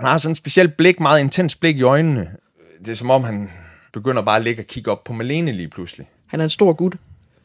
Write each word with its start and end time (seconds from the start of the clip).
Han 0.00 0.08
har 0.08 0.18
sådan 0.18 0.30
en 0.30 0.36
speciel 0.36 0.68
blik, 0.68 1.00
meget 1.00 1.20
intens 1.20 1.54
blik 1.54 1.78
i 1.78 1.82
øjnene. 1.82 2.28
Det 2.78 2.88
er 2.88 2.94
som 2.94 3.10
om, 3.10 3.24
han 3.24 3.50
begynder 3.92 4.22
bare 4.22 4.36
at 4.36 4.44
ligge 4.44 4.62
og 4.62 4.66
kigge 4.66 4.90
op 4.90 5.04
på 5.04 5.12
Malene 5.12 5.52
lige 5.52 5.68
pludselig. 5.68 6.06
Han 6.26 6.40
er 6.40 6.44
en 6.44 6.50
stor 6.50 6.72
gut, 6.72 6.96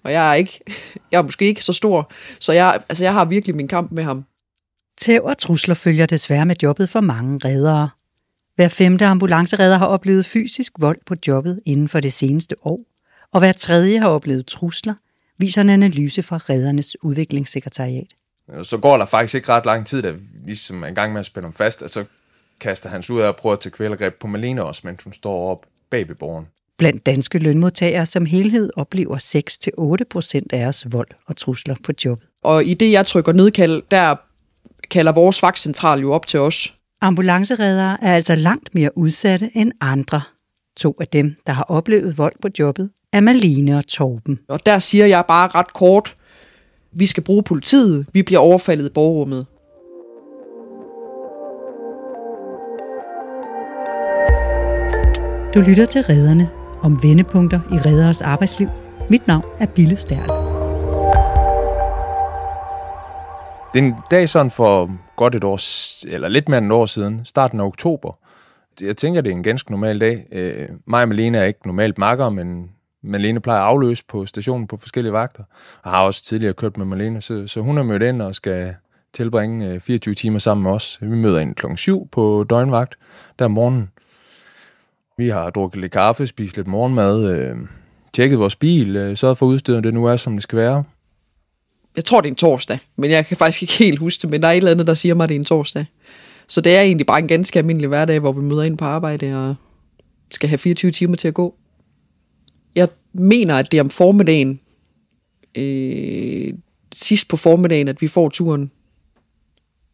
og 0.03 0.11
jeg 0.11 0.29
er 0.29 0.33
ikke, 0.33 0.59
jeg 1.11 1.17
er 1.17 1.21
måske 1.21 1.45
ikke 1.45 1.63
så 1.63 1.73
stor, 1.73 2.11
så 2.39 2.53
jeg, 2.53 2.81
altså 2.89 3.03
jeg 3.03 3.13
har 3.13 3.25
virkelig 3.25 3.55
min 3.55 3.67
kamp 3.67 3.91
med 3.91 4.03
ham. 4.03 4.25
Tæv 4.97 5.23
og 5.23 5.37
trusler 5.37 5.75
følger 5.75 6.05
desværre 6.05 6.45
med 6.45 6.55
jobbet 6.63 6.89
for 6.89 7.01
mange 7.01 7.39
reddere. 7.45 7.89
Hver 8.55 8.67
femte 8.67 9.05
ambulanceredder 9.05 9.77
har 9.77 9.85
oplevet 9.85 10.25
fysisk 10.25 10.73
vold 10.79 10.97
på 11.05 11.15
jobbet 11.27 11.59
inden 11.65 11.87
for 11.87 11.99
det 11.99 12.13
seneste 12.13 12.55
år, 12.63 12.79
og 13.31 13.39
hver 13.39 13.51
tredje 13.51 13.99
har 13.99 14.07
oplevet 14.07 14.45
trusler, 14.45 14.93
viser 15.37 15.61
en 15.61 15.69
analyse 15.69 16.23
fra 16.23 16.37
reddernes 16.37 17.03
udviklingssekretariat. 17.03 18.07
Så 18.63 18.77
går 18.77 18.97
der 18.97 19.05
faktisk 19.05 19.35
ikke 19.35 19.49
ret 19.49 19.65
lang 19.65 19.87
tid, 19.87 20.01
da 20.01 20.11
vi 20.11 20.19
ligesom 20.45 20.83
er 20.83 20.87
i 20.87 20.93
gang 20.93 21.13
med 21.13 21.19
at 21.19 21.25
spænde 21.25 21.45
ham 21.45 21.53
fast, 21.53 21.81
og 21.81 21.89
så 21.89 22.05
kaster 22.61 22.89
han 22.89 23.03
sig 23.03 23.15
ud 23.15 23.21
af 23.21 23.27
at 23.27 23.35
prøve 23.35 23.53
at 23.53 23.59
tage 23.59 23.71
kvælergreb 23.71 24.13
på 24.21 24.27
Malene 24.27 24.63
også, 24.63 24.81
mens 24.83 25.03
hun 25.03 25.13
står 25.13 25.51
op 25.51 25.65
bag 25.89 26.07
ved 26.07 26.15
borgeren. 26.15 26.45
Blandt 26.77 27.05
danske 27.05 27.39
lønmodtagere 27.39 28.05
som 28.05 28.25
helhed 28.25 28.69
oplever 28.75 29.17
6-8 30.01 30.03
procent 30.09 30.53
af 30.53 30.65
os 30.65 30.91
vold 30.91 31.07
og 31.27 31.37
trusler 31.37 31.75
på 31.83 31.91
jobbet. 32.05 32.27
Og 32.43 32.63
i 32.65 32.73
det, 32.73 32.91
jeg 32.91 33.05
trykker 33.05 33.33
nedkald, 33.33 33.81
der 33.91 34.15
kalder 34.91 35.11
vores 35.11 35.43
vagtcentral 35.43 35.99
jo 35.99 36.13
op 36.13 36.27
til 36.27 36.39
os. 36.39 36.75
Ambulancereddere 37.01 37.97
er 38.03 38.15
altså 38.15 38.35
langt 38.35 38.75
mere 38.75 38.97
udsatte 38.97 39.49
end 39.55 39.71
andre. 39.81 40.21
To 40.77 40.95
af 40.99 41.07
dem, 41.07 41.35
der 41.47 41.53
har 41.53 41.63
oplevet 41.63 42.17
vold 42.17 42.33
på 42.41 42.47
jobbet, 42.59 42.89
er 43.13 43.19
Malene 43.19 43.77
og 43.77 43.87
Torben. 43.87 44.39
Og 44.47 44.65
der 44.65 44.79
siger 44.79 45.05
jeg 45.05 45.23
bare 45.27 45.47
ret 45.47 45.73
kort, 45.73 46.15
vi 46.91 47.05
skal 47.05 47.23
bruge 47.23 47.43
politiet, 47.43 48.05
vi 48.13 48.23
bliver 48.23 48.39
overfaldet 48.39 48.85
i 48.85 48.89
borgerrummet. 48.89 49.45
Du 55.55 55.61
lytter 55.61 55.85
til 55.85 56.01
Redderne 56.01 56.49
om 56.83 57.03
vendepunkter 57.03 57.59
i 57.71 57.77
redderes 57.89 58.21
arbejdsliv. 58.21 58.69
Mit 59.09 59.27
navn 59.27 59.43
er 59.59 59.65
Bille 59.65 59.97
Stærl. 59.97 60.27
Det 63.73 63.79
er 63.79 63.83
en 63.83 63.95
dag 64.11 64.29
sådan 64.29 64.51
for 64.51 64.91
godt 65.15 65.35
et 65.35 65.43
år, 65.43 65.59
eller 66.07 66.27
lidt 66.27 66.49
mere 66.49 66.57
end 66.57 66.65
et 66.65 66.71
år 66.71 66.85
siden, 66.85 67.25
starten 67.25 67.59
af 67.59 67.63
oktober. 67.63 68.19
Jeg 68.81 68.97
tænker, 68.97 69.21
det 69.21 69.31
er 69.31 69.35
en 69.35 69.43
ganske 69.43 69.71
normal 69.71 69.99
dag. 69.99 70.25
Øh, 70.31 70.69
mig 70.87 71.01
og 71.01 71.07
Malene 71.07 71.37
er 71.37 71.43
ikke 71.43 71.59
normalt 71.65 71.97
makker, 71.97 72.29
men 72.29 72.69
Malene 73.03 73.39
plejer 73.39 73.61
at 73.61 73.67
afløse 73.67 74.03
på 74.07 74.25
stationen 74.25 74.67
på 74.67 74.77
forskellige 74.77 75.13
vagter. 75.13 75.43
Og 75.83 75.91
har 75.91 76.03
også 76.03 76.23
tidligere 76.23 76.53
kørt 76.53 76.77
med 76.77 76.85
Malene, 76.85 77.21
så, 77.21 77.47
så 77.47 77.61
hun 77.61 77.77
er 77.77 77.83
mødt 77.83 78.03
ind 78.03 78.21
og 78.21 78.35
skal 78.35 78.75
tilbringe 79.13 79.73
øh, 79.73 79.79
24 79.79 80.15
timer 80.15 80.39
sammen 80.39 80.63
med 80.63 80.71
os. 80.71 80.97
Vi 81.01 81.07
møder 81.07 81.39
ind 81.39 81.55
klokken 81.55 81.77
7 81.77 82.09
på 82.11 82.45
døgnvagt 82.49 82.95
der 83.39 83.45
om 83.45 83.51
morgenen. 83.51 83.89
Vi 85.21 85.29
har 85.29 85.49
drukket 85.49 85.81
lidt 85.81 85.91
kaffe, 85.91 86.27
spist 86.27 86.55
lidt 86.55 86.67
morgenmad, 86.67 87.31
øh, 87.31 87.55
tjekket 88.13 88.39
vores 88.39 88.55
bil, 88.55 88.95
øh, 88.95 89.17
sørget 89.17 89.37
for 89.37 89.45
udstyret, 89.45 89.83
det 89.83 89.93
nu 89.93 90.05
er, 90.05 90.15
som 90.15 90.33
det 90.33 90.43
skal 90.43 90.57
være. 90.57 90.83
Jeg 91.95 92.05
tror, 92.05 92.21
det 92.21 92.27
er 92.27 92.31
en 92.31 92.35
torsdag, 92.35 92.79
men 92.95 93.11
jeg 93.11 93.25
kan 93.25 93.37
faktisk 93.37 93.61
ikke 93.61 93.73
helt 93.73 93.99
huske 93.99 94.21
det, 94.21 94.29
men 94.29 94.41
der 94.41 94.47
er 94.47 94.51
et 94.51 94.57
eller 94.57 94.71
andet, 94.71 94.87
der 94.87 94.93
siger 94.93 95.15
mig, 95.15 95.23
at 95.23 95.29
det 95.29 95.35
er 95.35 95.39
en 95.39 95.45
torsdag. 95.45 95.85
Så 96.47 96.61
det 96.61 96.75
er 96.75 96.81
egentlig 96.81 97.05
bare 97.05 97.19
en 97.19 97.27
ganske 97.27 97.59
almindelig 97.59 97.87
hverdag, 97.87 98.19
hvor 98.19 98.31
vi 98.31 98.41
møder 98.41 98.63
ind 98.63 98.77
på 98.77 98.85
arbejde 98.85 99.49
og 99.49 99.55
skal 100.31 100.49
have 100.49 100.57
24 100.57 100.91
timer 100.91 101.15
til 101.15 101.27
at 101.27 101.33
gå. 101.33 101.55
Jeg 102.75 102.87
mener, 103.13 103.55
at 103.55 103.71
det 103.71 103.77
er 103.77 103.83
om 103.83 103.89
formiddagen, 103.89 104.59
øh, 105.55 106.53
sidst 106.93 107.27
på 107.27 107.37
formiddagen, 107.37 107.87
at 107.87 108.01
vi 108.01 108.07
får 108.07 108.29
turen. 108.29 108.71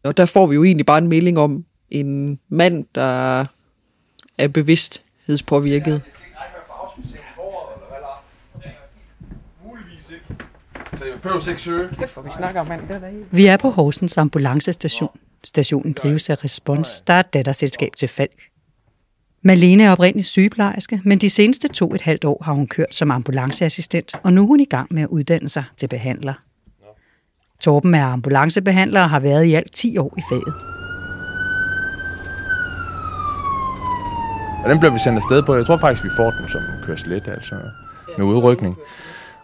Og 0.03 0.17
der 0.17 0.25
får 0.25 0.47
vi 0.47 0.55
jo 0.55 0.63
egentlig 0.63 0.85
bare 0.85 0.97
en 0.97 1.07
melding 1.07 1.39
om 1.39 1.65
en 1.89 2.39
mand, 2.49 2.85
der 2.95 3.41
er 4.37 4.47
Kæft, 11.99 12.13
hvor 12.13 12.21
vi 12.21 12.29
snakker 12.37 12.61
om 12.61 12.67
mand, 12.67 12.81
det 12.81 12.95
er 12.95 12.99
der 12.99 13.11
Vi 13.31 13.45
er 13.45 13.57
på 13.57 13.69
Horsens 13.69 14.17
ambulancestation. 14.17 15.09
Stationen 15.43 15.93
drives 15.93 16.29
af 16.29 16.43
Respons, 16.43 17.01
der 17.01 17.13
er 17.13 17.19
et 17.19 17.33
datterselskab 17.33 17.91
til 17.97 18.07
Falk. 18.07 18.41
Malene 19.41 19.83
er 19.83 19.91
oprindeligt 19.91 20.27
sygeplejerske, 20.27 21.01
men 21.05 21.17
de 21.17 21.29
seneste 21.29 21.67
to 21.67 21.93
et 21.93 22.01
halvt 22.01 22.25
år 22.25 22.43
har 22.45 22.53
hun 22.53 22.67
kørt 22.67 22.95
som 22.95 23.11
ambulanceassistent, 23.11 24.15
og 24.23 24.33
nu 24.33 24.41
er 24.41 24.47
hun 24.47 24.59
i 24.59 24.65
gang 24.65 24.93
med 24.93 25.03
at 25.03 25.07
uddanne 25.07 25.49
sig 25.49 25.63
til 25.77 25.87
behandler. 25.87 26.33
Torben 27.59 27.93
er 27.93 28.05
ambulancebehandler 28.05 29.01
og 29.01 29.09
har 29.09 29.19
været 29.19 29.45
i 29.45 29.53
alt 29.53 29.73
10 29.73 29.97
år 29.97 30.13
i 30.17 30.21
faget. 30.29 30.76
Og 34.63 34.69
den 34.69 34.79
bliver 34.79 34.93
vi 34.93 34.99
sendt 34.99 35.17
afsted 35.17 35.43
på. 35.43 35.55
Jeg 35.55 35.65
tror 35.65 35.77
faktisk, 35.77 36.03
vi 36.03 36.09
får 36.17 36.31
den 36.31 36.49
som 36.49 36.61
kørslet, 36.83 37.27
altså 37.27 37.55
med 38.17 38.25
udrykning. 38.25 38.77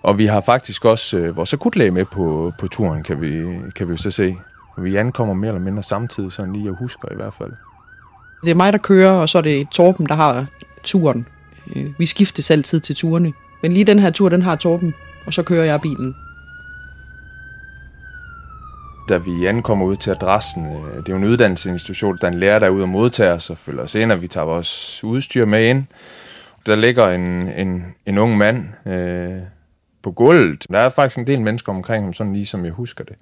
Og 0.04 0.18
vi 0.18 0.26
har 0.26 0.42
faktisk 0.42 0.86
også 0.86 1.18
øh, 1.18 1.36
vores 1.36 1.54
akutlæge 1.54 1.92
med 1.92 2.06
på, 2.06 2.54
på 2.60 2.68
turen, 2.68 3.04
kan 3.04 3.22
vi, 3.22 3.44
kan 3.76 3.88
vi 3.88 3.92
jo 3.92 3.98
så 3.98 4.12
se. 4.12 4.36
Vi 4.78 4.96
ankommer 4.96 5.34
mere 5.34 5.50
eller 5.50 5.62
mindre 5.62 5.84
samtidig, 5.84 6.32
sådan 6.32 6.54
lige 6.54 6.66
jeg 6.66 6.74
husker 6.74 7.12
i 7.12 7.16
hvert 7.16 7.34
fald. 7.34 7.52
Det 8.44 8.52
er 8.52 8.56
mig, 8.56 8.74
der 8.74 8.80
kører, 8.80 9.12
og 9.12 9.30
så 9.30 9.38
er 9.38 9.42
det 9.42 9.68
Torben, 9.70 10.06
der 10.06 10.16
har 10.16 10.46
turen. 10.84 11.28
Øh, 11.76 12.00
Vi 12.00 12.06
skiftes 12.06 12.52
altid 12.52 12.80
til 12.80 12.96
turene. 12.96 13.34
Men 13.62 13.72
lige 13.72 13.86
den 13.86 14.00
her 14.00 14.10
tur, 14.10 14.30
den 14.30 14.42
har 14.42 14.56
Torben, 14.56 14.94
og 15.26 15.34
så 15.34 15.44
kører 15.44 15.66
jeg 15.66 15.82
bilen. 15.82 16.16
Da 19.10 19.18
vi 19.18 19.46
ankommer 19.46 19.86
ud 19.86 19.96
til 19.96 20.12
adressen, 20.12 20.66
øh, 20.66 20.98
det 20.98 21.10
er 21.10 21.14
jo 21.14 21.16
en 21.16 21.24
uddannelsesinstitution, 21.24 22.18
der 22.22 22.28
er 22.28 22.32
en 22.32 22.40
lærer, 22.40 22.60
der 22.60 22.66
er 22.66 22.70
ude 22.70 22.84
og 22.84 22.90
modtage 22.90 23.32
os 23.32 23.50
og 23.50 23.58
følger 23.58 23.84
os 23.84 23.96
ind, 23.96 24.12
og 24.12 24.22
vi 24.22 24.28
tager 24.28 24.46
vores 24.46 25.04
udstyr 25.04 25.46
med 25.46 25.70
ind. 25.70 25.84
Der 26.66 26.76
ligger 26.76 27.10
en, 27.10 27.50
en, 27.50 27.86
en 28.06 28.18
ung 28.18 28.38
mand 28.38 28.66
øh, 28.86 29.42
på 30.04 30.12
gulvet. 30.12 30.66
Der 30.70 30.80
er 30.80 30.90
faktisk 30.90 31.18
en 31.18 31.28
del 31.28 31.42
mennesker 31.42 31.74
omkring 31.74 32.06
ham, 32.06 32.14
sådan 32.14 32.34
lige 32.34 32.46
som 32.46 32.66
jeg 32.66 32.74
husker 32.74 33.04
det. 33.04 33.16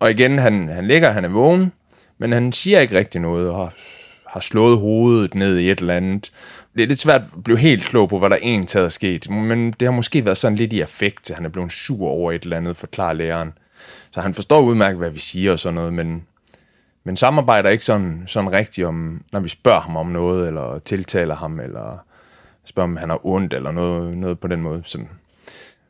Og 0.00 0.10
igen, 0.10 0.38
han, 0.38 0.68
han 0.68 0.86
ligger, 0.86 1.10
han 1.10 1.24
er 1.24 1.28
vågen, 1.28 1.72
men 2.18 2.32
han 2.32 2.52
siger 2.52 2.80
ikke 2.80 2.98
rigtig 2.98 3.20
noget, 3.20 3.50
og 3.50 3.56
har, 3.56 3.74
har 4.26 4.40
slået 4.40 4.78
hovedet 4.78 5.34
ned 5.34 5.58
i 5.58 5.70
et 5.70 5.78
eller 5.78 5.94
andet. 5.94 6.30
Det 6.74 6.82
er 6.82 6.86
lidt 6.86 6.98
svært 6.98 7.22
at 7.36 7.44
blive 7.44 7.58
helt 7.58 7.84
klog 7.84 8.08
på, 8.08 8.18
hvad 8.18 8.30
der 8.30 8.38
egentlig 8.42 8.80
er 8.80 8.88
sket, 8.88 9.30
men 9.30 9.72
det 9.72 9.86
har 9.86 9.92
måske 9.92 10.24
været 10.24 10.38
sådan 10.38 10.56
lidt 10.56 10.72
i 10.72 10.80
affekt, 10.80 11.30
han 11.34 11.44
er 11.44 11.48
blevet 11.48 11.72
sur 11.72 12.08
over 12.08 12.32
et 12.32 12.42
eller 12.42 12.56
andet, 12.56 12.76
forklarer 12.76 13.12
læreren. 13.12 13.52
Så 14.10 14.20
han 14.20 14.34
forstår 14.34 14.60
udmærket, 14.60 14.98
hvad 14.98 15.10
vi 15.10 15.18
siger 15.18 15.52
og 15.52 15.58
sådan 15.58 15.74
noget, 15.74 15.92
men, 15.92 16.26
men 17.04 17.16
samarbejder 17.16 17.70
ikke 17.70 17.84
sådan, 17.84 18.22
sådan 18.26 18.52
rigtigt 18.52 18.86
om, 18.86 19.22
når 19.32 19.40
vi 19.40 19.48
spørger 19.48 19.80
ham 19.80 19.96
om 19.96 20.06
noget, 20.06 20.48
eller 20.48 20.78
tiltaler 20.78 21.34
ham, 21.34 21.60
eller 21.60 21.98
spørger, 22.64 22.88
om 22.88 22.96
han 22.96 23.10
har 23.10 23.26
ondt, 23.26 23.54
eller 23.54 23.72
noget, 23.72 24.18
noget 24.18 24.40
på 24.40 24.48
den 24.48 24.60
måde. 24.62 24.82
Sådan. 24.84 25.08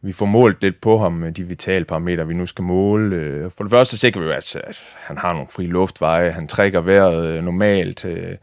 Vi 0.02 0.12
får 0.12 0.26
målt 0.26 0.62
lidt 0.62 0.80
på 0.80 0.98
ham 0.98 1.12
med 1.12 1.32
de 1.32 1.44
vitale 1.44 1.84
parametre, 1.84 2.26
vi 2.26 2.34
nu 2.34 2.46
skal 2.46 2.64
måle. 2.64 3.16
Øh, 3.16 3.50
for 3.56 3.64
det 3.64 3.70
første 3.70 3.96
så 3.96 4.00
sikrer 4.00 4.20
vi 4.20 4.26
jo, 4.26 4.32
at 4.32 4.56
at 4.56 4.82
han 4.96 5.18
har 5.18 5.32
nogle 5.32 5.48
fri 5.48 5.66
luftveje, 5.66 6.30
han 6.30 6.48
trækker 6.48 6.80
vejret 6.80 7.26
øh, 7.26 7.44
normalt. 7.44 8.04
Øh. 8.04 8.34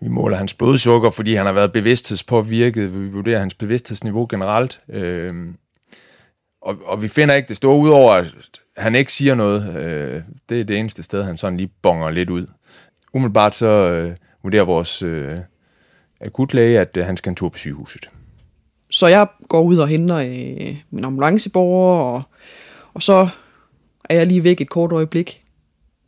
Vi 0.00 0.08
måler 0.08 0.36
hans 0.36 0.54
blodsukker, 0.54 1.10
fordi 1.10 1.34
han 1.34 1.46
har 1.46 1.52
været 1.52 1.72
bevidsthedspåvirket. 1.72 3.00
Vi 3.00 3.08
vurderer 3.08 3.38
hans 3.38 3.54
bevidsthedsniveau 3.54 4.26
generelt. 4.30 4.80
Øh, 4.88 5.34
Og, 6.62 6.76
og 6.84 7.02
vi 7.02 7.08
finder 7.08 7.34
ikke 7.34 7.48
det 7.48 7.56
store, 7.56 7.76
udover 7.76 8.12
at 8.12 8.26
han 8.76 8.94
ikke 8.94 9.12
siger 9.12 9.34
noget. 9.34 9.76
øh, 9.76 10.22
Det 10.48 10.60
er 10.60 10.64
det 10.64 10.78
eneste 10.78 11.02
sted, 11.02 11.22
han 11.22 11.36
sådan 11.36 11.56
lige 11.56 11.70
bonger 11.82 12.10
lidt 12.10 12.30
ud. 12.30 12.46
Umiddelbart 13.12 13.54
så 13.54 13.66
øh, 13.66 14.16
vurderer 14.42 14.64
vores 14.64 15.02
øh, 15.02 15.32
akutlæge, 16.20 16.80
at 16.80 16.96
øh, 16.96 17.06
han 17.06 17.16
skal 17.16 17.30
en 17.30 17.36
tur 17.36 17.48
på 17.48 17.58
sygehuset. 17.58 18.10
Så 18.90 19.06
jeg 19.06 19.26
går 19.48 19.62
ud 19.62 19.76
og 19.76 19.88
henter 19.88 20.16
øh, 20.16 20.76
min 20.90 21.04
ambulanceborger, 21.04 21.98
og, 21.98 22.22
og 22.94 23.02
så 23.02 23.28
er 24.04 24.16
jeg 24.16 24.26
lige 24.26 24.44
væk 24.44 24.60
et 24.60 24.68
kort 24.70 24.92
øjeblik. 24.92 25.42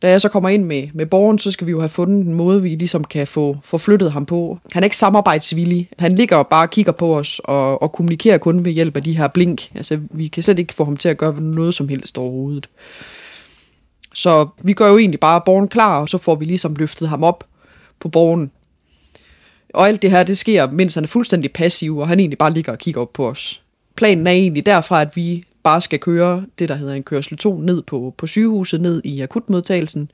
Da 0.01 0.09
jeg 0.09 0.21
så 0.21 0.29
kommer 0.29 0.49
ind 0.49 0.63
med, 0.63 0.87
med 0.93 1.05
borgen, 1.05 1.39
så 1.39 1.51
skal 1.51 1.67
vi 1.67 1.71
jo 1.71 1.79
have 1.79 1.89
fundet 1.89 2.25
en 2.25 2.33
måde, 2.33 2.61
vi 2.61 2.69
ligesom 2.69 3.03
kan 3.03 3.27
få, 3.27 3.57
få 3.63 3.77
flyttet 3.77 4.11
ham 4.11 4.25
på. 4.25 4.59
Han 4.71 4.83
er 4.83 4.85
ikke 4.85 4.97
samarbejdsvillig. 4.97 5.89
Han 5.99 6.15
ligger 6.15 6.37
og 6.37 6.47
bare 6.47 6.67
kigger 6.67 6.91
på 6.91 7.17
os 7.17 7.41
og, 7.43 7.81
og 7.81 7.91
kommunikerer 7.91 8.37
kun 8.37 8.65
ved 8.65 8.71
hjælp 8.71 8.95
af 8.95 9.03
de 9.03 9.17
her 9.17 9.27
blink. 9.27 9.71
Altså, 9.75 9.99
vi 10.11 10.27
kan 10.27 10.43
slet 10.43 10.59
ikke 10.59 10.73
få 10.73 10.85
ham 10.85 10.97
til 10.97 11.09
at 11.09 11.17
gøre 11.17 11.41
noget 11.41 11.75
som 11.75 11.89
helst 11.89 12.17
overhovedet. 12.17 12.69
Så 14.13 14.47
vi 14.63 14.73
gør 14.73 14.89
jo 14.89 14.97
egentlig 14.97 15.19
bare 15.19 15.41
borgen 15.45 15.67
klar, 15.67 15.99
og 15.99 16.09
så 16.09 16.17
får 16.17 16.35
vi 16.35 16.45
ligesom 16.45 16.75
løftet 16.75 17.09
ham 17.09 17.23
op 17.23 17.43
på 17.99 18.09
borgen. 18.09 18.51
Og 19.73 19.87
alt 19.87 20.01
det 20.01 20.11
her, 20.11 20.23
det 20.23 20.37
sker, 20.37 20.71
mens 20.71 20.95
han 20.95 21.03
er 21.03 21.07
fuldstændig 21.07 21.51
passiv, 21.51 21.97
og 21.97 22.07
han 22.07 22.19
egentlig 22.19 22.37
bare 22.37 22.53
ligger 22.53 22.71
og 22.71 22.77
kigger 22.77 23.01
op 23.01 23.13
på 23.13 23.29
os. 23.29 23.61
Planen 23.95 24.27
er 24.27 24.31
egentlig 24.31 24.65
derfra, 24.65 25.01
at 25.01 25.15
vi 25.15 25.43
bare 25.69 25.81
skal 25.81 25.99
køre 25.99 26.45
det, 26.59 26.69
der 26.69 26.75
hedder 26.75 26.93
en 26.93 27.03
kørsel 27.03 27.37
2, 27.37 27.57
ned 27.57 27.81
på, 27.81 28.13
på 28.17 28.27
sygehuset, 28.27 28.81
ned 28.81 29.01
i 29.03 29.21
akutmodtagelsen, 29.21 30.11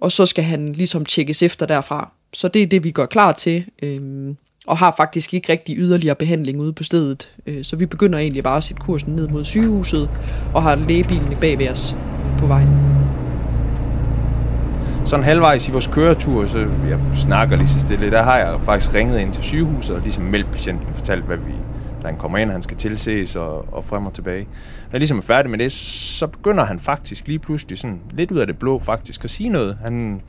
og 0.00 0.12
så 0.12 0.26
skal 0.26 0.44
han 0.44 0.72
ligesom 0.72 1.06
tjekkes 1.06 1.42
efter 1.42 1.66
derfra. 1.66 2.10
Så 2.32 2.48
det 2.48 2.62
er 2.62 2.66
det, 2.66 2.84
vi 2.84 2.90
gør 2.90 3.06
klar 3.06 3.32
til, 3.32 3.64
øh, 3.82 4.34
og 4.66 4.78
har 4.78 4.94
faktisk 4.96 5.34
ikke 5.34 5.52
rigtig 5.52 5.76
yderligere 5.78 6.14
behandling 6.14 6.60
ude 6.60 6.72
på 6.72 6.84
stedet. 6.84 7.28
Øh, 7.46 7.64
så 7.64 7.76
vi 7.76 7.86
begynder 7.86 8.18
egentlig 8.18 8.44
bare 8.44 8.56
at 8.56 8.64
sætte 8.64 8.82
kursen 8.82 9.16
ned 9.16 9.28
mod 9.28 9.44
sygehuset, 9.44 10.10
og 10.54 10.62
har 10.62 10.76
lægebilen 10.76 11.36
bag 11.40 11.58
ved 11.58 11.68
os 11.68 11.96
på 12.38 12.46
vejen. 12.46 12.68
sådan 15.06 15.24
halvvejs 15.24 15.68
i 15.68 15.72
vores 15.72 15.86
køretur, 15.86 16.46
så 16.46 16.58
jeg 16.58 16.98
snakker 17.16 17.56
lige 17.56 17.68
så 17.68 17.80
stille. 17.80 18.10
Der 18.10 18.22
har 18.22 18.38
jeg 18.38 18.60
faktisk 18.60 18.94
ringet 18.94 19.20
ind 19.20 19.32
til 19.32 19.42
sygehuset 19.44 19.96
og 19.96 20.02
ligesom 20.02 20.24
meldt 20.24 20.50
patienten 20.52 20.94
fortalt, 20.94 21.24
hvad 21.24 21.36
vi, 21.36 21.52
når 22.02 22.08
han 22.10 22.18
kommer 22.18 22.38
ind, 22.38 22.50
han 22.50 22.62
skal 22.62 22.76
tilses 22.76 23.36
og, 23.36 23.74
og 23.74 23.84
frem 23.84 24.06
og 24.06 24.14
tilbage. 24.14 24.42
Når 24.42 24.90
jeg 24.92 25.00
ligesom 25.00 25.18
er 25.18 25.22
færdig 25.22 25.50
med 25.50 25.58
det, 25.58 25.72
så 25.72 26.26
begynder 26.26 26.64
han 26.64 26.78
faktisk 26.78 27.26
lige 27.26 27.38
pludselig 27.38 27.78
sådan 27.78 28.00
lidt 28.10 28.30
ud 28.30 28.38
af 28.38 28.46
det 28.46 28.58
blå 28.58 28.78
faktisk 28.78 29.24
at 29.24 29.30
sige 29.30 29.48
noget. 29.48 29.78
Han 29.82 30.22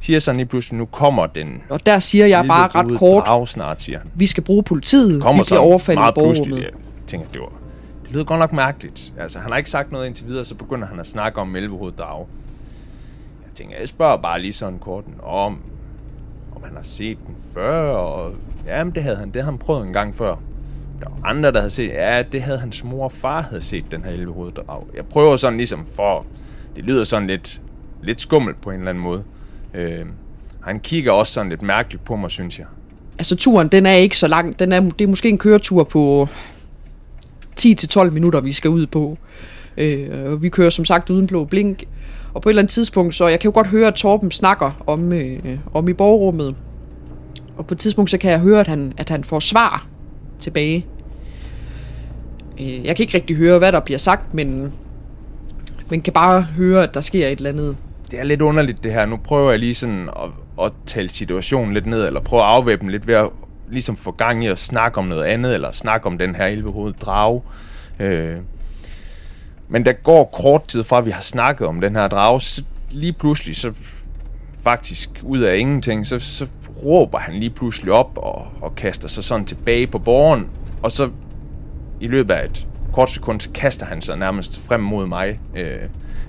siger 0.00 0.20
sådan 0.20 0.36
lige 0.36 0.46
pludselig, 0.46 0.78
nu 0.78 0.84
kommer 0.84 1.26
den 1.26 1.62
Og 1.68 1.86
der 1.86 1.98
siger 1.98 2.26
jeg 2.26 2.44
bare 2.48 2.68
ret 2.68 2.98
kort, 2.98 3.24
drag 3.26 3.48
snart, 3.48 3.82
siger 3.82 3.98
han. 3.98 4.10
vi 4.14 4.26
skal 4.26 4.44
bruge 4.44 4.62
politiet, 4.62 5.22
Kommer 5.22 5.42
vi 5.42 5.46
bliver 5.48 5.60
overfaldet 5.60 6.02
i 6.02 6.12
borgerrummet. 6.14 6.62
Jeg 6.62 6.70
tænker, 7.06 7.28
det 7.28 7.40
var 7.40 7.48
det 8.12 8.12
lyder 8.12 8.24
godt 8.24 8.40
nok 8.40 8.52
mærkeligt. 8.52 9.12
Altså, 9.18 9.38
han 9.38 9.50
har 9.50 9.58
ikke 9.58 9.70
sagt 9.70 9.92
noget 9.92 10.06
indtil 10.06 10.26
videre, 10.26 10.44
så 10.44 10.54
begynder 10.54 10.86
han 10.86 11.00
at 11.00 11.06
snakke 11.06 11.40
om 11.40 11.56
Elvehoved 11.56 11.92
Drage. 11.92 12.26
Jeg 13.44 13.54
tænker, 13.54 13.76
jeg 13.78 13.88
spørger 13.88 14.16
bare 14.16 14.40
lige 14.40 14.52
sådan 14.52 14.78
kort 14.78 15.04
om, 15.22 15.58
om 16.56 16.62
han 16.64 16.76
har 16.76 16.82
set 16.82 17.18
den 17.26 17.36
før, 17.54 17.92
og 17.92 18.34
jamen, 18.66 18.94
det 18.94 19.02
havde 19.02 19.16
han, 19.16 19.26
det 19.28 19.36
havde 19.36 19.44
han 19.44 19.58
prøvet 19.58 19.86
en 19.86 19.92
gang 19.92 20.14
før. 20.14 20.36
Der 21.02 21.08
var 21.08 21.28
andre, 21.28 21.52
der 21.52 21.58
havde 21.58 21.70
set, 21.70 21.88
ja, 21.88 22.22
det 22.32 22.42
havde 22.42 22.58
hans 22.58 22.84
mor 22.84 23.04
og 23.04 23.12
far 23.12 23.42
havde 23.42 23.62
set, 23.62 23.84
den 23.90 24.04
her 24.04 24.10
elvehoveddrag. 24.10 24.86
Jeg 24.94 25.04
prøver 25.06 25.36
sådan 25.36 25.56
ligesom 25.56 25.86
for, 25.94 26.26
det 26.76 26.84
lyder 26.84 27.04
sådan 27.04 27.26
lidt, 27.26 27.60
lidt 28.02 28.20
skummelt 28.20 28.60
på 28.60 28.70
en 28.70 28.76
eller 28.78 28.90
anden 28.90 29.04
måde. 29.04 29.22
Øh, 29.74 30.04
han 30.64 30.80
kigger 30.80 31.12
også 31.12 31.32
sådan 31.32 31.50
lidt 31.50 31.62
mærkeligt 31.62 32.04
på 32.04 32.16
mig, 32.16 32.30
synes 32.30 32.58
jeg. 32.58 32.66
Altså 33.18 33.36
turen, 33.36 33.68
den 33.68 33.86
er 33.86 33.92
ikke 33.92 34.18
så 34.18 34.26
lang. 34.26 34.58
Den 34.58 34.72
er, 34.72 34.80
det 34.80 35.04
er 35.04 35.08
måske 35.08 35.28
en 35.28 35.38
køretur 35.38 35.84
på 35.84 36.28
10-12 37.60 38.10
minutter, 38.10 38.40
vi 38.40 38.52
skal 38.52 38.70
ud 38.70 38.86
på. 38.86 39.18
Øh, 39.76 40.32
og 40.32 40.42
vi 40.42 40.48
kører 40.48 40.70
som 40.70 40.84
sagt 40.84 41.10
uden 41.10 41.26
blå 41.26 41.44
blink. 41.44 41.84
Og 42.34 42.42
på 42.42 42.48
et 42.48 42.52
eller 42.52 42.62
andet 42.62 42.72
tidspunkt, 42.72 43.14
så 43.14 43.28
jeg 43.28 43.40
kan 43.40 43.48
jo 43.48 43.54
godt 43.54 43.66
høre, 43.66 43.86
at 43.86 43.94
Torben 43.94 44.30
snakker 44.30 44.82
om, 44.86 45.12
øh, 45.12 45.38
om 45.74 45.88
i 45.88 45.92
borgerrummet. 45.92 46.56
Og 47.56 47.66
på 47.66 47.74
et 47.74 47.78
tidspunkt, 47.78 48.10
så 48.10 48.18
kan 48.18 48.30
jeg 48.30 48.40
høre, 48.40 48.60
at 48.60 48.66
han, 48.66 48.92
at 48.96 49.08
han 49.08 49.24
får 49.24 49.40
svar 49.40 49.86
tilbage. 50.38 50.86
Øh, 52.62 52.86
jeg 52.86 52.96
kan 52.96 53.02
ikke 53.02 53.14
rigtig 53.14 53.36
høre, 53.36 53.58
hvad 53.58 53.72
der 53.72 53.80
bliver 53.80 53.98
sagt, 53.98 54.34
men, 54.34 54.72
men 55.88 56.02
kan 56.02 56.12
bare 56.12 56.42
høre, 56.42 56.82
at 56.82 56.94
der 56.94 57.00
sker 57.00 57.26
et 57.28 57.36
eller 57.36 57.50
andet. 57.50 57.76
det 58.10 58.20
er 58.20 58.24
lidt 58.24 58.42
underligt 58.42 58.84
det 58.84 58.92
her. 58.92 59.06
Nu 59.06 59.16
prøver 59.16 59.50
jeg 59.50 59.58
lige 59.58 59.74
sådan 59.74 60.08
at, 60.08 60.64
at 60.64 60.72
tale 60.86 61.08
situationen 61.08 61.74
lidt 61.74 61.86
ned, 61.86 62.06
eller 62.06 62.20
prøve 62.20 62.42
at 62.42 62.48
afvæbne 62.48 62.90
lidt 62.90 63.06
ved 63.06 63.14
at 63.14 63.28
ligesom 63.70 63.96
få 63.96 64.10
gang 64.10 64.44
i 64.44 64.46
at 64.46 64.58
snakke 64.58 64.98
om 64.98 65.04
noget 65.04 65.24
andet, 65.24 65.54
eller 65.54 65.72
snakke 65.72 66.06
om 66.06 66.18
den 66.18 66.34
her 66.34 66.46
elvehovedet 66.46 67.02
drage. 67.02 67.42
Øh. 68.00 68.36
Men 69.68 69.84
der 69.84 69.92
går 69.92 70.24
kort 70.24 70.64
tid 70.64 70.84
fra, 70.84 70.98
at 70.98 71.06
vi 71.06 71.10
har 71.10 71.22
snakket 71.22 71.66
om 71.66 71.80
den 71.80 71.96
her 71.96 72.08
drage, 72.08 72.40
så 72.40 72.64
lige 72.90 73.12
pludselig, 73.12 73.56
så 73.56 73.72
faktisk 74.62 75.10
ud 75.22 75.38
af 75.40 75.56
ingenting, 75.56 76.06
så, 76.06 76.18
så 76.18 76.46
råber 76.84 77.18
han 77.18 77.34
lige 77.34 77.50
pludselig 77.50 77.92
op 77.92 78.10
og, 78.16 78.46
og 78.60 78.74
kaster 78.74 79.08
sig 79.08 79.24
sådan 79.24 79.44
tilbage 79.44 79.86
på 79.86 79.98
borgen, 79.98 80.46
og 80.82 80.92
så 80.92 81.10
i 82.02 82.08
løbet 82.08 82.34
af 82.34 82.44
et 82.44 82.66
kort 82.92 83.10
sekund, 83.10 83.40
så 83.40 83.50
kaster 83.54 83.86
han 83.86 84.02
sig 84.02 84.16
nærmest 84.16 84.66
frem 84.66 84.80
mod 84.80 85.06
mig 85.06 85.40
øh, 85.56 85.80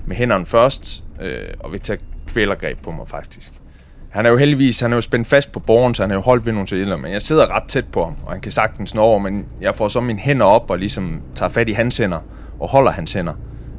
med 0.06 0.16
hænderne 0.16 0.46
først, 0.46 1.04
øh, 1.20 1.48
og 1.60 1.72
vil 1.72 1.80
tage 1.80 1.98
kvælergreb 2.26 2.82
på 2.82 2.90
mig 2.90 3.08
faktisk. 3.08 3.52
Han 4.10 4.26
er 4.26 4.30
jo 4.30 4.36
heldigvis, 4.36 4.80
han 4.80 4.92
er 4.92 4.96
jo 4.96 5.00
spændt 5.00 5.28
fast 5.28 5.52
på 5.52 5.60
borgen, 5.60 5.94
så 5.94 6.02
han 6.02 6.10
er 6.10 6.14
jo 6.14 6.20
holdt 6.20 6.46
ved 6.46 6.52
nogle 6.52 6.68
sædler, 6.68 6.96
men 6.96 7.12
jeg 7.12 7.22
sidder 7.22 7.56
ret 7.56 7.64
tæt 7.68 7.84
på 7.92 8.04
ham, 8.04 8.16
og 8.26 8.32
han 8.32 8.40
kan 8.40 8.52
sagtens 8.52 8.94
nå 8.94 9.00
over, 9.02 9.18
men 9.18 9.46
jeg 9.60 9.74
får 9.74 9.88
så 9.88 10.00
mine 10.00 10.18
hænder 10.18 10.46
op 10.46 10.70
og 10.70 10.78
ligesom 10.78 11.22
tager 11.34 11.50
fat 11.50 11.68
i 11.68 11.72
hans 11.72 11.96
hænder 11.96 12.18
og 12.60 12.68
holder 12.68 12.90
hans 12.90 13.12
hænder. 13.12 13.34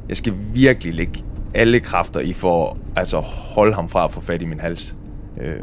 Jeg 0.08 0.16
skal 0.16 0.32
virkelig 0.54 0.94
lægge 0.94 1.24
alle 1.54 1.80
kræfter 1.80 2.20
i 2.20 2.32
for 2.32 2.70
at 2.70 2.76
altså 2.96 3.20
holde 3.54 3.74
ham 3.74 3.88
fra 3.88 4.04
at 4.04 4.12
få 4.12 4.20
fat 4.20 4.42
i 4.42 4.44
min 4.44 4.60
hals. 4.60 4.96
Øh, 5.40 5.60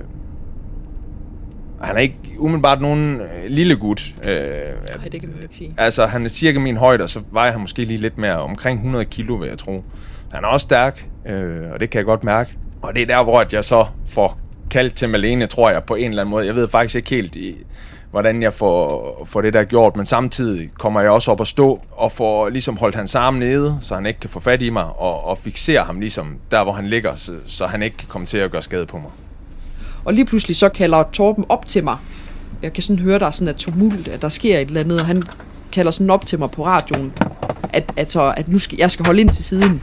han 1.87 1.95
er 1.95 1.99
ikke 2.01 2.15
umiddelbart 2.37 2.81
nogen 2.81 3.21
øh, 3.21 3.27
lille 3.47 3.75
gut. 3.75 4.13
Øh, 4.23 4.35
Nej, 4.35 5.07
det 5.11 5.19
kan 5.19 5.29
man 5.29 5.41
ikke 5.43 5.55
sige. 5.55 5.73
Altså, 5.77 6.05
han 6.05 6.25
er 6.25 6.29
cirka 6.29 6.59
min 6.59 6.77
højde, 6.77 7.03
og 7.03 7.09
så 7.09 7.21
vejer 7.31 7.51
han 7.51 7.61
måske 7.61 7.85
lige 7.85 7.97
lidt 7.97 8.17
mere. 8.17 8.35
Omkring 8.35 8.77
100 8.77 9.05
kilo, 9.05 9.35
vil 9.35 9.49
jeg 9.49 9.57
tro. 9.57 9.83
Han 10.33 10.43
er 10.43 10.47
også 10.47 10.63
stærk, 10.63 11.07
øh, 11.25 11.71
og 11.73 11.79
det 11.79 11.89
kan 11.89 11.97
jeg 11.97 12.05
godt 12.05 12.23
mærke. 12.23 12.57
Og 12.81 12.95
det 12.95 13.01
er 13.01 13.05
der, 13.05 13.23
hvor 13.23 13.45
jeg 13.51 13.65
så 13.65 13.85
får 14.07 14.39
kaldt 14.71 14.95
til 14.95 15.09
Malene, 15.09 15.47
tror 15.47 15.71
jeg, 15.71 15.83
på 15.83 15.95
en 15.95 16.09
eller 16.09 16.21
anden 16.21 16.31
måde. 16.31 16.45
Jeg 16.45 16.55
ved 16.55 16.67
faktisk 16.67 16.95
ikke 16.95 17.09
helt, 17.09 17.35
i, 17.35 17.55
hvordan 18.11 18.41
jeg 18.41 18.53
får, 18.53 19.23
får 19.25 19.41
det 19.41 19.53
der 19.53 19.63
gjort, 19.63 19.95
men 19.95 20.05
samtidig 20.05 20.69
kommer 20.79 21.01
jeg 21.01 21.11
også 21.11 21.31
op 21.31 21.41
at 21.41 21.47
stå 21.47 21.81
og 21.91 22.11
får 22.11 22.49
ligesom 22.49 22.77
holdt 22.77 22.95
hans 22.95 23.15
arm 23.15 23.33
nede, 23.33 23.77
så 23.81 23.95
han 23.95 24.05
ikke 24.05 24.19
kan 24.19 24.29
få 24.29 24.39
fat 24.39 24.61
i 24.61 24.69
mig, 24.69 24.83
og, 24.83 25.23
og 25.23 25.37
fixere 25.37 25.83
ham 25.83 25.99
ligesom 25.99 26.37
der, 26.51 26.63
hvor 26.63 26.73
han 26.73 26.85
ligger, 26.85 27.15
så, 27.15 27.31
så 27.45 27.67
han 27.67 27.83
ikke 27.83 27.97
kan 27.97 28.07
komme 28.07 28.27
til 28.27 28.37
at 28.37 28.51
gøre 28.51 28.61
skade 28.61 28.85
på 28.85 28.97
mig. 28.97 29.11
Og 30.05 30.13
lige 30.13 30.25
pludselig 30.25 30.55
så 30.55 30.69
kalder 30.69 31.03
Torben 31.03 31.45
op 31.49 31.67
til 31.67 31.83
mig. 31.83 31.97
Jeg 32.61 32.73
kan 32.73 32.83
sådan 32.83 32.99
høre, 32.99 33.19
der 33.19 33.25
er 33.25 33.31
sådan 33.31 33.47
et 33.47 33.55
tumult, 33.55 34.07
at 34.07 34.21
der 34.21 34.29
sker 34.29 34.59
et 34.59 34.67
eller 34.67 34.81
andet, 34.81 34.99
og 34.99 35.07
han 35.07 35.23
kalder 35.71 35.91
sådan 35.91 36.09
op 36.09 36.25
til 36.25 36.39
mig 36.39 36.51
på 36.51 36.65
radioen, 36.65 37.13
at, 37.73 37.93
at, 37.97 38.11
så, 38.11 38.33
at 38.37 38.47
nu 38.47 38.59
skal, 38.59 38.77
jeg 38.77 38.91
skal 38.91 39.05
holde 39.05 39.21
ind 39.21 39.29
til 39.29 39.43
siden. 39.43 39.81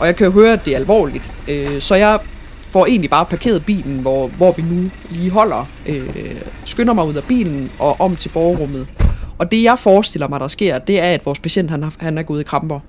Og 0.00 0.06
jeg 0.06 0.16
kan 0.16 0.24
jo 0.24 0.32
høre, 0.32 0.52
at 0.52 0.64
det 0.64 0.72
er 0.72 0.76
alvorligt. 0.76 1.32
Øh, 1.48 1.80
så 1.80 1.94
jeg 1.94 2.18
får 2.70 2.86
egentlig 2.86 3.10
bare 3.10 3.26
parkeret 3.26 3.64
bilen, 3.64 3.98
hvor, 3.98 4.28
hvor 4.28 4.52
vi 4.52 4.62
nu 4.62 4.90
lige 5.10 5.30
holder. 5.30 5.68
Øh, 5.86 6.34
skynder 6.64 6.92
mig 6.92 7.06
ud 7.06 7.14
af 7.14 7.22
bilen 7.28 7.70
og 7.78 8.00
om 8.00 8.16
til 8.16 8.28
borgerrummet. 8.28 8.86
Og 9.38 9.50
det 9.50 9.62
jeg 9.62 9.78
forestiller 9.78 10.28
mig, 10.28 10.40
der 10.40 10.48
sker, 10.48 10.78
det 10.78 11.00
er, 11.00 11.10
at 11.10 11.26
vores 11.26 11.38
patient 11.38 11.70
han, 11.70 11.90
han 11.98 12.18
er 12.18 12.22
gået 12.22 12.40
i 12.40 12.44
kramper. 12.44 12.80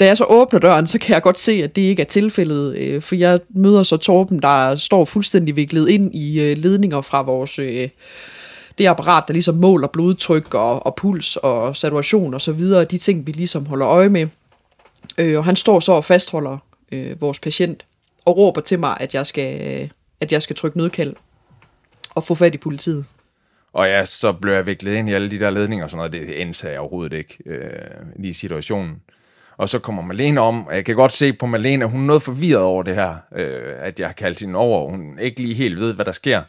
Da 0.00 0.06
jeg 0.06 0.16
så 0.16 0.24
åbner 0.24 0.60
døren, 0.60 0.86
så 0.86 0.98
kan 0.98 1.14
jeg 1.14 1.22
godt 1.22 1.38
se, 1.38 1.52
at 1.52 1.76
det 1.76 1.82
ikke 1.82 2.02
er 2.02 2.06
tilfældet, 2.06 2.76
øh, 2.76 3.02
for 3.02 3.14
jeg 3.14 3.40
møder 3.48 3.82
så 3.82 3.96
Torben, 3.96 4.42
der 4.42 4.76
står 4.76 5.04
fuldstændig 5.04 5.56
viklet 5.56 5.88
ind 5.88 6.14
i 6.14 6.40
øh, 6.40 6.56
ledninger 6.56 7.00
fra 7.00 7.22
vores 7.22 7.58
øh, 7.58 7.88
det 8.78 8.86
apparat, 8.86 9.24
der 9.26 9.32
ligesom 9.32 9.54
måler 9.54 9.88
blodtryk 9.88 10.54
og, 10.54 10.86
og 10.86 10.94
puls 10.94 11.36
og 11.36 11.76
saturation 11.76 12.34
og 12.34 12.40
så 12.40 12.52
videre, 12.52 12.84
de 12.84 12.98
ting, 12.98 13.26
vi 13.26 13.32
ligesom 13.32 13.66
holder 13.66 13.88
øje 13.88 14.08
med. 14.08 14.28
Øh, 15.18 15.38
og 15.38 15.44
han 15.44 15.56
står 15.56 15.80
så 15.80 15.92
og 15.92 16.04
fastholder 16.04 16.58
øh, 16.92 17.20
vores 17.20 17.40
patient 17.40 17.84
og 18.24 18.36
råber 18.36 18.60
til 18.60 18.78
mig, 18.78 18.96
at 19.00 19.14
jeg 19.14 19.26
skal, 19.26 19.80
øh, 19.82 19.88
at 20.20 20.32
jeg 20.32 20.42
skal 20.42 20.56
trykke 20.56 20.78
nødkald 20.78 21.14
og 22.14 22.24
få 22.24 22.34
fat 22.34 22.54
i 22.54 22.58
politiet. 22.58 23.04
Og 23.72 23.86
ja, 23.86 24.04
så 24.04 24.32
blev 24.32 24.52
jeg 24.52 24.66
viklet 24.66 24.94
ind 24.94 25.08
i 25.08 25.12
alle 25.12 25.30
de 25.30 25.38
der 25.38 25.50
ledninger 25.50 25.84
og 25.84 25.90
sådan 25.90 26.10
noget. 26.12 26.28
Det 26.28 26.34
indsager 26.34 26.72
jeg 26.72 26.80
overhovedet 26.80 27.16
ikke 27.16 27.38
øh, 27.46 27.70
lige 28.16 28.30
i 28.30 28.32
situationen. 28.32 29.02
Og 29.56 29.68
så 29.68 29.78
kommer 29.78 30.02
Malene 30.02 30.40
om, 30.40 30.66
og 30.66 30.74
jeg 30.74 30.84
kan 30.84 30.96
godt 30.96 31.12
se 31.12 31.32
på 31.32 31.46
Malene, 31.46 31.84
at 31.84 31.90
hun 31.90 32.00
er 32.00 32.06
noget 32.06 32.22
forvirret 32.22 32.62
over 32.62 32.82
det 32.82 32.94
her, 32.94 33.16
øh, 33.32 33.74
at 33.78 34.00
jeg 34.00 34.08
har 34.08 34.12
kaldt 34.12 34.40
hende 34.40 34.58
over, 34.58 34.80
og 34.80 34.90
hun 34.90 35.18
ikke 35.18 35.42
lige 35.42 35.54
helt 35.54 35.78
ved, 35.78 35.92
hvad 35.92 36.04
der 36.04 36.12
sker. 36.12 36.42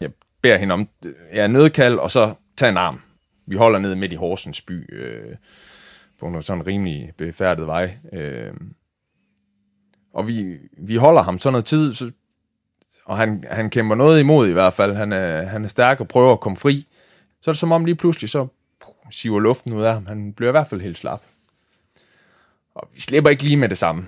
Jeg 0.00 0.10
beder 0.42 0.58
hende 0.58 0.72
om 0.72 0.88
ja, 1.34 1.46
nødkald, 1.46 1.98
og 1.98 2.10
så 2.10 2.34
tager 2.56 2.70
en 2.70 2.76
arm. 2.76 3.00
Vi 3.46 3.56
holder 3.56 3.78
ned 3.78 3.94
midt 3.94 4.12
i 4.12 4.16
Horsens 4.16 4.60
by, 4.60 4.94
øh, 4.94 5.36
på 6.20 6.26
en 6.26 6.42
sådan 6.42 6.66
rimelig 6.66 7.12
befærdet 7.18 7.66
vej. 7.66 7.96
Øh, 8.12 8.52
og 10.14 10.28
vi, 10.28 10.56
vi 10.78 10.96
holder 10.96 11.22
ham 11.22 11.38
sådan 11.38 11.52
noget 11.52 11.64
tid, 11.64 11.94
så, 11.94 12.10
og 13.04 13.18
han, 13.18 13.44
han 13.50 13.70
kæmper 13.70 13.94
noget 13.94 14.20
imod 14.20 14.48
i 14.48 14.52
hvert 14.52 14.72
fald. 14.72 14.94
Han 14.94 15.12
er, 15.12 15.42
han 15.42 15.64
er 15.64 15.68
stærk 15.68 16.00
og 16.00 16.08
prøver 16.08 16.32
at 16.32 16.40
komme 16.40 16.56
fri. 16.56 16.86
Så 17.42 17.50
er 17.50 17.52
det 17.52 17.58
som 17.58 17.72
om 17.72 17.84
lige 17.84 17.94
pludselig, 17.94 18.30
så 18.30 18.46
siver 19.10 19.40
luften 19.40 19.72
ud 19.72 19.82
af 19.82 19.94
ham. 19.94 20.06
Han 20.06 20.32
bliver 20.32 20.50
i 20.50 20.50
hvert 20.50 20.66
fald 20.66 20.80
helt 20.80 20.98
slap. 20.98 21.22
Og 22.74 22.88
vi 22.94 23.00
slipper 23.00 23.30
ikke 23.30 23.42
lige 23.42 23.56
med 23.56 23.68
det 23.68 23.78
samme. 23.78 24.04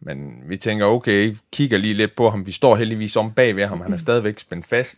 Men 0.00 0.42
vi 0.46 0.56
tænker, 0.56 0.86
okay, 0.86 1.34
kigger 1.52 1.78
lige 1.78 1.94
lidt 1.94 2.16
på 2.16 2.30
ham. 2.30 2.46
Vi 2.46 2.52
står 2.52 2.76
heldigvis 2.76 3.16
om 3.16 3.32
bag 3.32 3.56
ved 3.56 3.66
ham. 3.66 3.80
Han 3.80 3.92
er 3.92 3.96
stadigvæk 3.96 4.38
spændt 4.38 4.66
fast. 4.66 4.96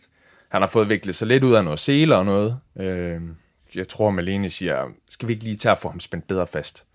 Han 0.49 0.61
har 0.61 0.67
fået 0.67 0.89
viklet 0.89 1.15
sig 1.15 1.27
lidt 1.27 1.43
ud 1.43 1.53
af 1.53 1.63
noget 1.63 1.79
seler 1.79 2.15
og 2.15 2.25
noget. 2.25 2.59
Øh, 2.79 3.21
jeg 3.75 3.87
tror, 3.87 4.11
Malene 4.11 4.49
siger, 4.49 4.85
skal 5.09 5.27
vi 5.27 5.33
ikke 5.33 5.45
lige 5.45 5.57
tage 5.57 5.71
at 5.71 5.77
få 5.77 5.89
ham 5.89 5.99
spændt 5.99 6.27
bedre 6.27 6.47
fast? 6.47 6.85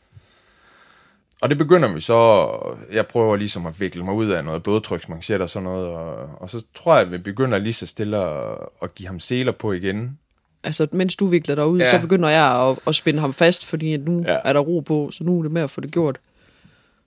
Og 1.41 1.51
det 1.51 1.59
begynder 1.59 1.93
vi 1.93 2.01
så, 2.01 2.49
jeg 2.93 3.07
prøver 3.07 3.37
ligesom 3.37 3.67
at 3.67 3.81
vikle 3.81 4.05
mig 4.05 4.15
ud 4.15 4.29
af 4.29 4.45
noget 4.45 4.63
blodtryksmanchet 4.63 5.43
og 5.43 5.51
sådan 5.51 5.65
noget, 5.65 5.87
og, 5.87 6.29
og 6.41 6.51
så 6.51 6.65
tror 6.75 6.97
jeg, 6.97 7.07
at 7.07 7.13
vi 7.13 7.19
begynder 7.19 7.59
lige 7.59 7.73
så 7.73 7.87
stille 7.87 8.17
at, 8.17 8.59
at 8.83 8.95
give 8.95 9.07
ham 9.07 9.21
seler 9.21 9.53
på 9.53 9.73
igen. 9.73 10.19
Altså, 10.65 10.87
mens 10.93 11.17
du 11.17 11.27
vikler 11.27 11.55
dig 11.55 11.67
ud, 11.67 11.79
ja. 11.79 11.91
Så 11.91 11.99
begynder 11.99 12.29
jeg 12.29 12.69
at, 12.69 12.79
at 12.87 12.95
spænde 12.95 13.21
ham 13.21 13.33
fast, 13.33 13.65
fordi 13.65 13.97
nu 13.97 14.23
ja. 14.23 14.33
Ja. 14.33 14.39
er 14.45 14.53
der 14.53 14.61
ro 14.61 14.81
på, 14.81 15.09
så 15.13 15.25
nu 15.25 15.39
er 15.39 15.43
det 15.43 15.53
med 15.53 15.63
at 15.63 15.71
få 15.71 15.81
det 15.81 15.91
gjort. 15.91 16.19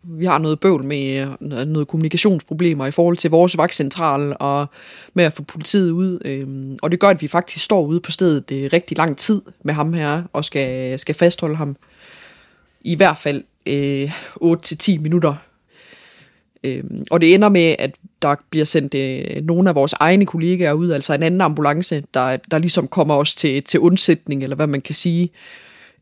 Vi 0.04 0.26
har 0.26 0.38
noget 0.38 0.60
bøvl 0.60 0.84
med 0.84 1.28
øh, 1.42 1.50
noget 1.68 1.88
kommunikationsproblemer 1.88 2.86
i 2.86 2.92
forhold 2.92 3.18
til 3.18 3.30
vores 3.30 3.58
vagtcentral 3.58 4.36
og 4.40 4.68
med 5.14 5.24
at 5.24 5.34
få 5.34 5.44
politiet 5.44 5.92
ud. 5.92 6.20
Øhm, 6.26 6.78
og 6.82 6.92
det 6.92 7.00
gør, 7.00 7.10
at 7.10 7.22
vi 7.22 7.28
faktisk 7.28 7.66
står 7.66 7.86
ude 7.86 8.00
på 8.00 8.12
stedet 8.12 8.52
øh, 8.52 8.70
rigtig 8.74 8.98
lang 8.98 9.18
tid 9.18 9.42
med 9.64 9.74
ham 9.74 9.94
her 9.94 10.24
og 10.34 10.46
skal, 10.46 11.00
skal 11.00 11.16
fastholde 11.16 11.56
ham 11.56 11.76
i 12.82 12.96
hvert 12.96 13.18
fald 13.18 13.44
øh, 13.66 14.12
8-10 14.42 15.02
minutter. 15.02 15.36
Øhm, 16.66 17.04
og 17.12 17.22
det 17.22 17.34
ender 17.34 17.50
med, 17.50 17.76
at 17.80 17.96
der 18.22 18.36
bliver 18.50 18.66
sendt 18.66 18.94
øh, 18.94 19.46
nogle 19.46 19.70
af 19.70 19.76
vores 19.76 19.94
egne 19.94 20.26
kollegaer 20.26 20.74
ud, 20.74 20.92
altså 20.92 21.14
en 21.14 21.24
anden 21.24 21.42
ambulance, 21.42 22.04
der, 22.14 22.38
der 22.52 22.58
ligesom 22.58 22.88
kommer 22.88 23.16
os 23.16 23.36
til, 23.36 23.64
til 23.64 23.80
undsætning, 23.80 24.44
eller 24.44 24.56
hvad 24.56 24.68
man 24.68 24.82
kan 24.82 24.96
sige. 24.96 25.30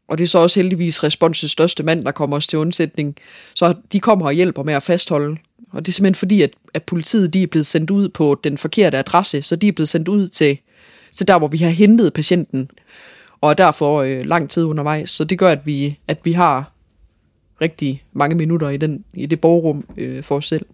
Og 0.07 0.17
det 0.17 0.23
er 0.23 0.27
så 0.27 0.39
også 0.39 0.59
heldigvis 0.59 1.03
responsets 1.03 1.53
største 1.53 1.83
mand, 1.83 2.05
der 2.05 2.11
kommer 2.11 2.37
os 2.37 2.47
til 2.47 2.59
undsætning. 2.59 3.15
Så 3.53 3.73
de 3.91 3.99
kommer 3.99 4.25
og 4.25 4.33
hjælper 4.33 4.63
med 4.63 4.73
at 4.73 4.83
fastholde 4.83 5.37
Og 5.71 5.85
det 5.85 5.91
er 5.91 5.93
simpelthen 5.93 6.19
fordi, 6.19 6.41
at, 6.41 6.51
at 6.73 6.83
politiet 6.83 7.33
de 7.33 7.43
er 7.43 7.47
blevet 7.47 7.65
sendt 7.65 7.91
ud 7.91 8.09
på 8.09 8.39
den 8.43 8.57
forkerte 8.57 8.97
adresse, 8.97 9.41
så 9.41 9.55
de 9.55 9.67
er 9.67 9.71
blevet 9.71 9.89
sendt 9.89 10.07
ud 10.07 10.27
til, 10.29 10.57
til 11.11 11.27
der, 11.27 11.37
hvor 11.37 11.47
vi 11.47 11.57
har 11.57 11.69
hentet 11.69 12.13
patienten, 12.13 12.69
og 13.41 13.49
er 13.49 13.53
derfor 13.53 14.01
øh, 14.01 14.25
lang 14.25 14.49
tid 14.49 14.63
undervejs. 14.63 15.11
Så 15.11 15.23
det 15.23 15.39
gør, 15.39 15.51
at 15.51 15.65
vi, 15.65 15.99
at 16.07 16.17
vi 16.23 16.31
har 16.31 16.72
rigtig 17.61 18.03
mange 18.13 18.35
minutter 18.35 18.69
i, 18.69 18.77
den, 18.77 19.05
i 19.13 19.25
det 19.25 19.41
borgerrum 19.41 19.85
øh, 19.97 20.23
for 20.23 20.35
os 20.35 20.47
selv. 20.47 20.65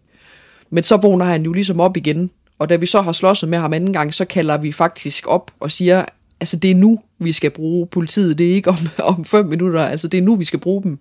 Men 0.69 0.83
så 0.83 0.97
vågner 0.97 1.25
han 1.25 1.43
jo 1.43 1.53
ligesom 1.53 1.79
op 1.79 1.97
igen, 1.97 2.31
og 2.59 2.69
da 2.69 2.75
vi 2.75 2.85
så 2.85 3.01
har 3.01 3.11
slåsset 3.11 3.49
med 3.49 3.57
ham 3.57 3.73
anden 3.73 3.93
gang, 3.93 4.13
så 4.13 4.25
kalder 4.25 4.57
vi 4.57 4.71
faktisk 4.71 5.27
op 5.27 5.51
og 5.59 5.71
siger, 5.71 6.05
altså 6.39 6.57
det 6.57 6.71
er 6.71 6.75
nu, 6.75 6.99
vi 7.19 7.31
skal 7.31 7.51
bruge 7.51 7.87
politiet, 7.87 8.37
det 8.37 8.49
er 8.49 8.53
ikke 8.53 8.69
om, 8.69 8.77
om 9.17 9.25
fem 9.25 9.45
minutter, 9.45 9.85
altså 9.85 10.07
det 10.07 10.17
er 10.17 10.21
nu, 10.21 10.35
vi 10.35 10.45
skal 10.45 10.59
bruge 10.59 10.83
dem. 10.83 10.99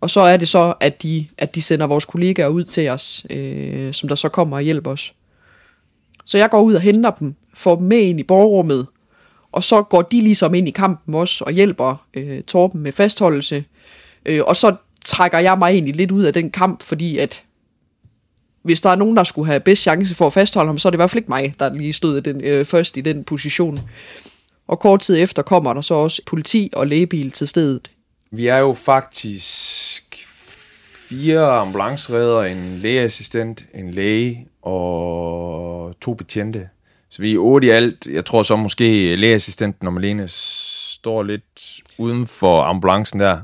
Og 0.00 0.10
så 0.10 0.20
er 0.20 0.36
det 0.36 0.48
så, 0.48 0.74
at 0.80 1.02
de, 1.02 1.26
at 1.38 1.54
de 1.54 1.62
sender 1.62 1.86
vores 1.86 2.04
kollegaer 2.04 2.48
ud 2.48 2.64
til 2.64 2.88
os, 2.88 3.26
øh, 3.30 3.94
som 3.94 4.08
der 4.08 4.16
så 4.16 4.28
kommer 4.28 4.56
og 4.56 4.62
hjælper 4.62 4.90
os. 4.90 5.14
Så 6.24 6.38
jeg 6.38 6.50
går 6.50 6.60
ud 6.60 6.74
og 6.74 6.80
henter 6.80 7.10
dem, 7.10 7.34
får 7.54 7.76
dem 7.76 7.86
med 7.86 7.98
ind 7.98 8.20
i 8.20 8.22
borgerrummet, 8.22 8.86
og 9.52 9.64
så 9.64 9.82
går 9.82 10.02
de 10.02 10.20
ligesom 10.20 10.54
ind 10.54 10.68
i 10.68 10.70
kampen 10.70 11.14
også 11.14 11.44
og 11.44 11.52
hjælper 11.52 12.06
øh, 12.14 12.42
Torben 12.42 12.80
med 12.80 12.92
fastholdelse. 12.92 13.64
Øh, 14.26 14.42
og 14.46 14.56
så 14.56 14.76
trækker 15.04 15.38
jeg 15.38 15.58
mig 15.58 15.70
egentlig 15.70 15.96
lidt 15.96 16.10
ud 16.10 16.24
af 16.24 16.32
den 16.32 16.50
kamp, 16.50 16.82
fordi 16.82 17.18
at 17.18 17.44
hvis 18.62 18.80
der 18.80 18.90
er 18.90 18.96
nogen, 18.96 19.16
der 19.16 19.24
skulle 19.24 19.46
have 19.46 19.60
bedst 19.60 19.82
chance 19.82 20.14
for 20.14 20.26
at 20.26 20.32
fastholde 20.32 20.68
ham, 20.68 20.78
så 20.78 20.88
er 20.88 20.90
det 20.90 20.96
i 20.96 20.98
hvert 20.98 21.10
fald 21.10 21.18
ikke 21.18 21.28
mig, 21.28 21.54
der 21.58 21.74
lige 21.74 21.92
stod 21.92 22.20
den, 22.20 22.40
øh, 22.40 22.64
først 22.64 22.96
i 22.96 23.00
den 23.00 23.24
position. 23.24 23.80
Og 24.68 24.80
kort 24.80 25.00
tid 25.00 25.22
efter 25.22 25.42
kommer 25.42 25.74
der 25.74 25.80
så 25.80 25.94
også 25.94 26.22
politi 26.26 26.70
og 26.72 26.86
lægebil 26.86 27.30
til 27.30 27.48
stedet. 27.48 27.90
Vi 28.30 28.46
er 28.46 28.56
jo 28.56 28.72
faktisk 28.72 30.28
fire 31.08 31.50
ambulanceredder, 31.50 32.42
en 32.42 32.78
lægeassistent, 32.78 33.66
en 33.74 33.90
læge 33.90 34.48
og 34.62 35.94
to 36.00 36.14
betjente. 36.14 36.68
Så 37.10 37.22
vi 37.22 37.34
er 37.34 37.38
otte 37.38 37.66
i 37.66 37.70
alt. 37.70 38.06
Jeg 38.06 38.24
tror 38.24 38.42
så 38.42 38.56
måske 38.56 39.16
lægeassistenten 39.16 39.86
og 39.86 39.92
Malene 39.92 40.28
står 40.28 41.22
lidt 41.22 41.80
uden 41.98 42.26
for 42.26 42.62
ambulancen 42.62 43.20
der. 43.20 43.40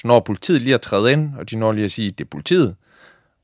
Så 0.00 0.06
når 0.06 0.20
politiet 0.20 0.62
lige 0.62 0.74
er 0.74 0.78
træde 0.78 1.12
ind, 1.12 1.36
og 1.38 1.50
de 1.50 1.56
når 1.56 1.72
lige 1.72 1.84
at 1.84 1.90
sige, 1.90 2.08
at 2.08 2.18
det 2.18 2.24
er 2.24 2.28
politiet, 2.28 2.74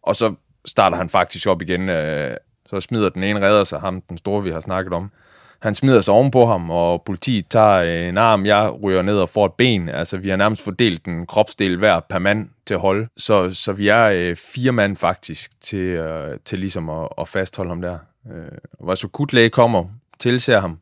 og 0.02 0.16
så 0.16 0.34
starter 0.66 0.96
han 0.96 1.08
faktisk 1.08 1.46
op 1.46 1.62
igen. 1.62 1.88
Øh, 1.88 2.36
så 2.70 2.80
smider 2.80 3.08
den 3.08 3.25
ene 3.25 3.40
redder 3.40 3.64
sig, 3.64 3.80
ham 3.80 4.00
den 4.00 4.18
store, 4.18 4.42
vi 4.42 4.50
har 4.50 4.60
snakket 4.60 4.92
om. 4.92 5.10
Han 5.58 5.75
smider 5.75 6.00
sig 6.00 6.14
ovenpå 6.14 6.46
ham, 6.46 6.70
og 6.70 7.02
politiet 7.02 7.48
tager 7.48 8.08
en 8.08 8.18
arm, 8.18 8.46
jeg 8.46 8.82
ryger 8.82 9.02
ned 9.02 9.18
og 9.18 9.28
får 9.28 9.46
et 9.46 9.52
ben. 9.52 9.88
Altså, 9.88 10.16
vi 10.16 10.28
har 10.28 10.36
nærmest 10.36 10.62
fordelt 10.62 11.04
en 11.04 11.26
kropsdel 11.26 11.76
hver 11.78 12.00
per 12.00 12.18
mand 12.18 12.48
til 12.66 12.75
at 12.75 12.80
holde. 12.80 13.08
Så, 13.16 13.54
så 13.54 13.72
vi 13.72 13.88
er 13.88 14.06
øh, 14.06 14.36
fire 14.36 14.72
mand 14.72 14.96
faktisk 14.96 15.60
til, 15.60 15.78
øh, 15.78 16.38
til 16.44 16.58
ligesom 16.58 16.90
at, 16.90 17.08
at 17.18 17.28
fastholde 17.28 17.68
ham 17.68 17.82
der. 17.82 17.98
Øh, 18.32 18.58
hvor 18.80 18.94
så 18.94 19.08
kutlæge 19.08 19.50
kommer, 19.50 19.84
tilser 20.18 20.60
ham. 20.60 20.78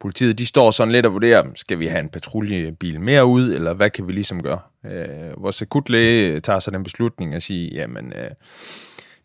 Politiet, 0.00 0.38
de 0.38 0.46
står 0.46 0.70
sådan 0.70 0.92
lidt 0.92 1.06
og 1.06 1.12
vurderer, 1.12 1.44
skal 1.54 1.78
vi 1.78 1.86
have 1.86 2.00
en 2.00 2.08
patruljebil 2.08 3.00
mere 3.00 3.26
ud, 3.26 3.54
eller 3.54 3.74
hvad 3.74 3.90
kan 3.90 4.06
vi 4.06 4.12
ligesom 4.12 4.42
gøre? 4.42 4.60
Øh, 4.86 5.42
vores 5.42 5.62
akutlæge 5.62 6.40
tager 6.40 6.58
så 6.58 6.70
den 6.70 6.82
beslutning 6.82 7.34
at 7.34 7.42
sige, 7.42 7.74
jamen, 7.74 8.12
øh, 8.12 8.30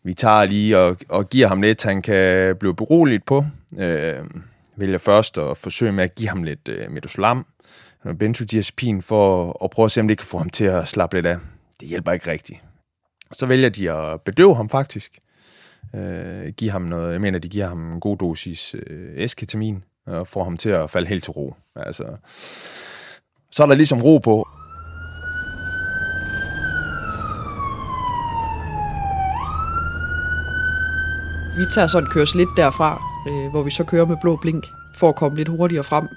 vi 0.02 0.14
tager 0.14 0.44
lige 0.44 0.78
og, 0.78 0.96
og 1.08 1.30
giver 1.30 1.48
ham 1.48 1.62
lidt, 1.62 1.84
han 1.84 2.02
kan 2.02 2.56
blive 2.56 2.74
beroliget 2.74 3.24
på. 3.24 3.44
Øh, 3.78 4.24
vælger 4.76 4.98
først 4.98 5.38
at 5.38 5.56
forsøge 5.56 5.92
med 5.92 6.04
at 6.04 6.14
give 6.14 6.28
ham 6.28 6.42
lidt 6.42 6.68
øh, 6.68 6.90
medosolam, 6.90 7.46
benzodiazepin, 8.18 9.02
for 9.02 9.56
at 9.64 9.70
prøve 9.70 9.86
at 9.86 9.92
se, 9.92 10.00
om 10.00 10.08
det 10.08 10.18
kan 10.18 10.26
få 10.26 10.38
ham 10.38 10.50
til 10.50 10.64
at 10.64 10.88
slappe 10.88 11.16
lidt 11.16 11.26
af. 11.26 11.36
Det 11.80 11.88
hjælper 11.88 12.12
ikke 12.12 12.30
rigtigt. 12.30 12.60
Så 13.32 13.46
vælger 13.46 13.68
de 13.68 13.92
at 13.92 14.20
bedøve 14.20 14.56
ham 14.56 14.68
faktisk. 14.68 15.18
Øh, 15.94 16.48
give 16.48 16.70
ham 16.70 16.82
noget, 16.82 17.12
jeg 17.12 17.20
mener, 17.20 17.38
de 17.38 17.48
giver 17.48 17.68
ham 17.68 17.92
en 17.92 18.00
god 18.00 18.16
dosis 18.16 18.74
øh, 18.86 19.16
esketamin, 19.16 19.84
og 20.06 20.26
får 20.26 20.44
ham 20.44 20.56
til 20.56 20.68
at 20.68 20.90
falde 20.90 21.08
helt 21.08 21.24
til 21.24 21.30
ro. 21.30 21.54
Altså, 21.76 22.04
så 23.50 23.62
er 23.62 23.66
der 23.66 23.74
ligesom 23.74 24.02
ro 24.02 24.18
på. 24.18 24.48
Vi 31.58 31.64
tager 31.74 31.86
sådan 31.86 32.08
køres 32.10 32.34
lidt 32.34 32.48
derfra, 32.56 33.02
øh, 33.28 33.50
hvor 33.50 33.62
vi 33.62 33.70
så 33.70 33.84
kører 33.84 34.06
med 34.06 34.16
blå 34.20 34.36
blink, 34.36 34.66
for 34.94 35.08
at 35.08 35.16
komme 35.16 35.36
lidt 35.36 35.48
hurtigere 35.48 35.84
frem. 35.84 36.08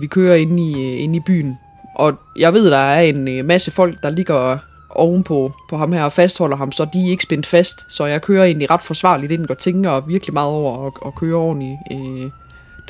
Vi 0.00 0.06
kører 0.06 0.34
ind 0.34 0.60
i, 0.60 0.72
øh, 0.72 1.02
ind 1.02 1.16
i 1.16 1.20
byen, 1.20 1.58
og 1.94 2.18
jeg 2.36 2.52
ved, 2.52 2.70
der 2.70 2.78
er 2.78 3.00
en 3.00 3.28
øh, 3.28 3.44
masse 3.44 3.70
folk, 3.70 4.02
der 4.02 4.10
ligger 4.10 4.58
ovenpå 4.90 5.52
på 5.70 5.76
ham 5.76 5.92
her 5.92 6.04
og 6.04 6.12
fastholder 6.12 6.56
ham, 6.56 6.72
så 6.72 6.86
de 6.92 7.06
er 7.06 7.10
ikke 7.10 7.22
spændt 7.22 7.46
fast. 7.46 7.86
Så 7.88 8.06
jeg 8.06 8.22
kører 8.22 8.44
egentlig 8.44 8.70
ret 8.70 8.82
forsvarligt 8.82 9.32
ind 9.32 9.50
og 9.50 9.58
tænker 9.58 10.00
virkelig 10.00 10.34
meget 10.34 10.50
over 10.50 10.86
at, 10.86 10.92
at 11.06 11.14
køre 11.14 11.34
ordentligt, 11.34 11.78
øh, 11.92 12.30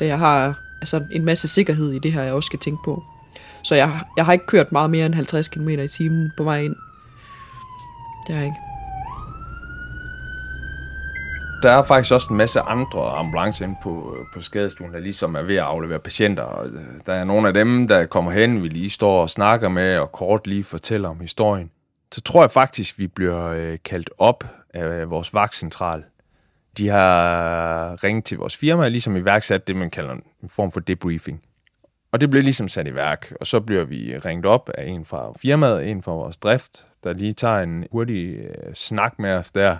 da 0.01 0.05
jeg 0.05 0.19
har 0.19 0.55
altså, 0.81 1.03
en 1.11 1.25
masse 1.25 1.47
sikkerhed 1.47 1.91
i 1.91 1.99
det 1.99 2.13
her, 2.13 2.23
jeg 2.23 2.33
også 2.33 2.47
skal 2.47 2.59
tænke 2.59 2.83
på. 2.85 3.03
Så 3.63 3.75
jeg, 3.75 3.99
jeg 4.17 4.25
har 4.25 4.33
ikke 4.33 4.45
kørt 4.45 4.71
meget 4.71 4.89
mere 4.89 5.05
end 5.05 5.15
50 5.15 5.47
km 5.47 5.69
i 5.69 5.87
timen 5.87 6.31
på 6.37 6.43
vej 6.43 6.61
ind. 6.61 6.75
Det 8.27 8.35
har 8.35 8.41
jeg 8.41 8.45
ikke. 8.45 8.57
Der 11.63 11.71
er 11.71 11.83
faktisk 11.83 12.13
også 12.13 12.27
en 12.31 12.37
masse 12.37 12.59
andre 12.59 13.09
ambulancer 13.09 13.65
inde 13.65 13.75
på, 13.83 14.17
på 14.33 14.41
skadestuen, 14.41 14.93
der 14.93 14.99
ligesom 14.99 15.35
er 15.35 15.41
ved 15.41 15.55
at 15.55 15.63
aflevere 15.63 15.99
patienter. 15.99 16.43
Og 16.43 16.67
øh, 16.67 16.83
der 17.05 17.13
er 17.13 17.23
nogle 17.23 17.47
af 17.47 17.53
dem, 17.53 17.87
der 17.87 18.05
kommer 18.05 18.31
hen, 18.31 18.63
vi 18.63 18.67
lige 18.67 18.89
står 18.89 19.21
og 19.21 19.29
snakker 19.29 19.69
med, 19.69 19.97
og 19.97 20.11
kort 20.11 20.47
lige 20.47 20.63
fortæller 20.63 21.09
om 21.09 21.19
historien. 21.19 21.71
Så 22.11 22.21
tror 22.21 22.43
jeg 22.43 22.51
faktisk, 22.51 22.99
vi 22.99 23.07
bliver 23.07 23.45
øh, 23.45 23.77
kaldt 23.85 24.09
op 24.17 24.43
af 24.73 25.09
vores 25.09 25.33
vagtcentral. 25.33 26.03
De 26.77 26.87
har 26.87 28.03
ringet 28.03 28.25
til 28.25 28.37
vores 28.37 28.57
firma, 28.57 28.87
ligesom 28.87 29.15
iværksat 29.15 29.67
det, 29.67 29.75
man 29.75 29.89
kalder 29.89 30.13
en 30.13 30.49
form 30.49 30.71
for 30.71 30.79
debriefing. 30.79 31.43
Og 32.11 32.21
det 32.21 32.29
blev 32.29 32.43
ligesom 32.43 32.67
sat 32.67 32.87
i 32.87 32.95
værk, 32.95 33.33
og 33.39 33.47
så 33.47 33.59
bliver 33.59 33.83
vi 33.83 34.17
ringet 34.17 34.45
op 34.45 34.69
af 34.69 34.85
en 34.85 35.05
fra 35.05 35.33
firmaet, 35.41 35.89
en 35.89 36.03
fra 36.03 36.11
vores 36.11 36.37
drift, 36.37 36.87
der 37.03 37.13
lige 37.13 37.33
tager 37.33 37.59
en 37.59 37.85
hurtig 37.91 38.35
øh, 38.35 38.73
snak 38.73 39.19
med 39.19 39.33
os 39.33 39.51
der, 39.51 39.77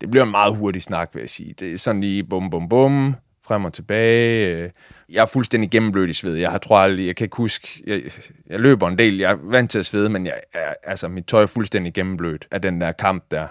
det 0.00 0.10
bliver 0.10 0.24
en 0.24 0.30
meget 0.30 0.56
hurtig 0.56 0.82
snak, 0.82 1.10
vil 1.14 1.20
jeg 1.20 1.30
sige. 1.30 1.54
Det 1.60 1.72
er 1.72 1.78
sådan 1.78 2.00
lige 2.00 2.24
bum, 2.24 2.50
bum, 2.50 2.68
bum, 2.68 3.14
frem 3.44 3.64
og 3.64 3.72
tilbage. 3.72 4.56
Øh, 4.56 4.70
jeg 5.08 5.22
er 5.22 5.26
fuldstændig 5.26 5.70
gennemblødt 5.70 6.10
i 6.10 6.12
sved. 6.12 6.34
Jeg 6.34 6.50
har 6.50 6.58
tror 6.58 6.78
aldrig, 6.78 7.06
jeg 7.06 7.16
kan 7.16 7.24
ikke 7.24 7.36
huske, 7.36 7.82
jeg, 7.86 8.02
jeg 8.46 8.60
løber 8.60 8.88
en 8.88 8.98
del, 8.98 9.18
jeg 9.18 9.30
er 9.30 9.36
vant 9.42 9.70
til 9.70 9.78
at 9.78 9.86
svede, 9.86 10.08
men 10.08 10.26
jeg, 10.26 10.40
jeg, 10.54 10.74
altså, 10.82 11.08
mit 11.08 11.26
tøj 11.26 11.42
er 11.42 11.46
fuldstændig 11.46 11.94
gennemblødt 11.94 12.48
af 12.50 12.62
den 12.62 12.80
der 12.80 12.92
kamp 12.92 13.24
der. 13.30 13.46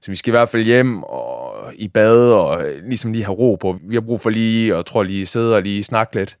Så 0.00 0.10
vi 0.10 0.16
skal 0.16 0.30
i 0.30 0.36
hvert 0.36 0.48
fald 0.48 0.64
hjem 0.64 1.02
og 1.02 1.49
i 1.74 1.88
bad 1.88 2.32
og 2.32 2.64
øh, 2.64 2.84
ligesom 2.84 3.12
lige 3.12 3.24
have 3.24 3.36
ro 3.36 3.54
på. 3.54 3.78
Vi 3.82 3.94
har 3.94 4.00
brug 4.00 4.20
for 4.20 4.30
lige, 4.30 4.76
og 4.76 4.86
tror 4.86 5.02
lige 5.02 5.26
sidde 5.26 5.56
og 5.56 5.62
lige 5.62 5.84
snakke 5.84 6.16
lidt. 6.16 6.36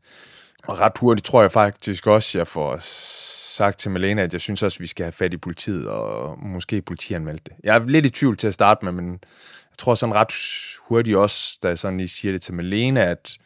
Og 0.66 0.80
ret 0.80 0.92
hurtigt 1.00 1.26
tror 1.26 1.40
jeg 1.40 1.52
faktisk 1.52 2.06
også, 2.06 2.38
jeg 2.38 2.46
får 2.46 2.76
sagt 3.56 3.78
til 3.78 3.90
Melena, 3.90 4.22
at 4.22 4.32
jeg 4.32 4.40
synes 4.40 4.62
også, 4.62 4.76
at 4.76 4.80
vi 4.80 4.86
skal 4.86 5.04
have 5.04 5.12
fat 5.12 5.34
i 5.34 5.36
politiet, 5.36 5.86
og 5.86 6.38
måske 6.42 6.82
politianmelde 6.82 7.40
det. 7.44 7.52
Jeg 7.64 7.76
er 7.76 7.86
lidt 7.86 8.06
i 8.06 8.10
tvivl 8.10 8.36
til 8.36 8.46
at 8.46 8.54
starte 8.54 8.84
med, 8.84 8.92
men 8.92 9.10
jeg 9.10 9.78
tror 9.78 9.94
sådan 9.94 10.14
ret 10.14 10.32
hurtigt 10.88 11.16
også, 11.16 11.58
da 11.62 11.68
jeg 11.68 11.78
sådan 11.78 11.98
lige 11.98 12.08
siger 12.08 12.32
det 12.32 12.42
til 12.42 12.54
Melena, 12.54 13.04
at 13.04 13.38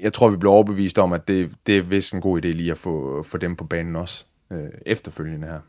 jeg 0.00 0.12
tror, 0.12 0.28
vi 0.28 0.36
bliver 0.36 0.52
overbevist 0.52 0.98
om, 0.98 1.12
at 1.12 1.28
det, 1.28 1.50
det 1.66 1.78
er 1.78 1.82
vist 1.82 2.12
en 2.14 2.20
god 2.20 2.44
idé 2.44 2.48
lige 2.48 2.70
at 2.70 2.78
få, 2.78 3.22
få 3.22 3.38
dem 3.38 3.56
på 3.56 3.64
banen 3.64 3.96
også, 3.96 4.24
øh, 4.52 4.68
efterfølgende 4.86 5.46
her. 5.46 5.60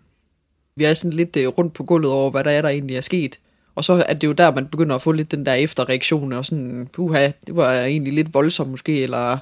Vi 0.76 0.84
er 0.84 0.94
sådan 0.94 1.18
lidt 1.18 1.38
øh, 1.38 1.48
rundt 1.48 1.74
på 1.74 1.84
gulvet 1.84 2.12
over, 2.12 2.32
hvad 2.32 2.44
der 2.44 2.52
er, 2.52 2.62
der 2.62 2.70
egentlig 2.70 2.98
er 2.98 3.02
sket. 3.02 3.40
Og 3.76 3.84
så 3.84 4.06
er 4.08 4.14
det 4.14 4.28
jo 4.28 4.32
der, 4.32 4.56
man 4.56 4.68
begynder 4.68 4.96
at 4.96 5.02
få 5.02 5.12
lidt 5.12 5.32
den 5.32 5.46
der 5.46 5.54
efterreaktion, 5.54 6.34
og 6.34 6.46
sådan, 6.46 6.90
puha, 6.94 7.32
det 7.48 7.56
var 7.56 7.74
egentlig 7.74 8.14
lidt 8.14 8.34
voldsomt 8.34 8.72
måske, 8.72 9.04
eller 9.04 9.38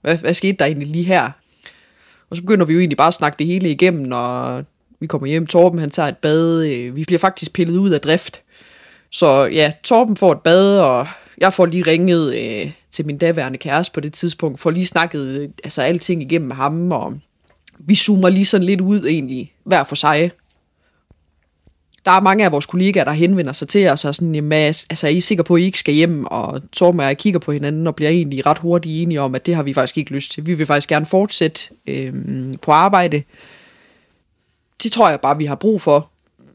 hvad, 0.00 0.16
hvad 0.16 0.34
skete 0.34 0.56
der 0.58 0.64
egentlig 0.64 0.88
lige 0.88 1.04
her? 1.04 1.30
Og 2.30 2.36
så 2.36 2.42
begynder 2.42 2.64
vi 2.66 2.72
jo 2.72 2.78
egentlig 2.78 2.96
bare 2.96 3.06
at 3.06 3.14
snakke 3.14 3.38
det 3.38 3.46
hele 3.46 3.70
igennem, 3.70 4.12
og 4.12 4.64
vi 5.00 5.06
kommer 5.06 5.26
hjem. 5.26 5.46
Torben 5.46 5.78
han 5.78 5.90
tager 5.90 6.08
et 6.08 6.16
bad. 6.16 6.64
Øh, 6.66 6.96
vi 6.96 7.04
bliver 7.04 7.18
faktisk 7.18 7.52
pillet 7.52 7.76
ud 7.76 7.90
af 7.90 8.00
drift. 8.00 8.42
Så 9.10 9.44
ja, 9.44 9.72
Torben 9.82 10.16
får 10.16 10.32
et 10.32 10.40
bad, 10.40 10.78
og 10.78 11.06
jeg 11.38 11.52
får 11.52 11.66
lige 11.66 11.82
ringet 11.82 12.34
øh, 12.34 12.72
til 12.90 13.06
min 13.06 13.18
daværende 13.18 13.58
kæreste 13.58 13.92
på 13.92 14.00
det 14.00 14.12
tidspunkt, 14.12 14.60
får 14.60 14.70
lige 14.70 14.86
snakket 14.86 15.20
øh, 15.20 15.48
altså, 15.64 15.82
alting 15.82 16.22
igennem 16.22 16.48
med 16.48 16.56
ham, 16.56 16.92
og 16.92 17.18
vi 17.78 17.94
zoomer 17.94 18.28
lige 18.28 18.46
sådan 18.46 18.66
lidt 18.66 18.80
ud 18.80 19.06
egentlig, 19.06 19.52
hver 19.64 19.84
for 19.84 19.94
sig 19.94 20.30
der 22.06 22.12
er 22.12 22.20
mange 22.20 22.44
af 22.44 22.52
vores 22.52 22.66
kollegaer, 22.66 23.04
der 23.04 23.12
henvender 23.12 23.52
sig 23.52 23.68
til 23.68 23.88
os, 23.88 24.04
og 24.04 24.14
sådan, 24.14 24.34
jamen, 24.34 24.52
altså, 24.52 25.06
er 25.06 25.10
I 25.10 25.20
sikre 25.20 25.44
på, 25.44 25.54
at 25.54 25.60
I 25.60 25.64
ikke 25.64 25.78
skal 25.78 25.94
hjem? 25.94 26.24
Og 26.24 26.62
Torben 26.72 27.00
og 27.00 27.06
jeg 27.06 27.18
kigger 27.18 27.40
på 27.40 27.52
hinanden 27.52 27.86
og 27.86 27.96
bliver 27.96 28.10
egentlig 28.10 28.46
ret 28.46 28.58
hurtigt 28.58 29.02
enige 29.02 29.20
om, 29.20 29.34
at 29.34 29.46
det 29.46 29.54
har 29.54 29.62
vi 29.62 29.74
faktisk 29.74 29.98
ikke 29.98 30.12
lyst 30.12 30.32
til. 30.32 30.46
Vi 30.46 30.54
vil 30.54 30.66
faktisk 30.66 30.88
gerne 30.88 31.06
fortsætte 31.06 31.60
øh, 31.86 32.14
på 32.62 32.72
arbejde. 32.72 33.22
Det 34.82 34.92
tror 34.92 35.08
jeg 35.08 35.20
bare, 35.20 35.38
vi 35.38 35.44
har 35.44 35.54
brug 35.54 35.82
for 35.82 36.10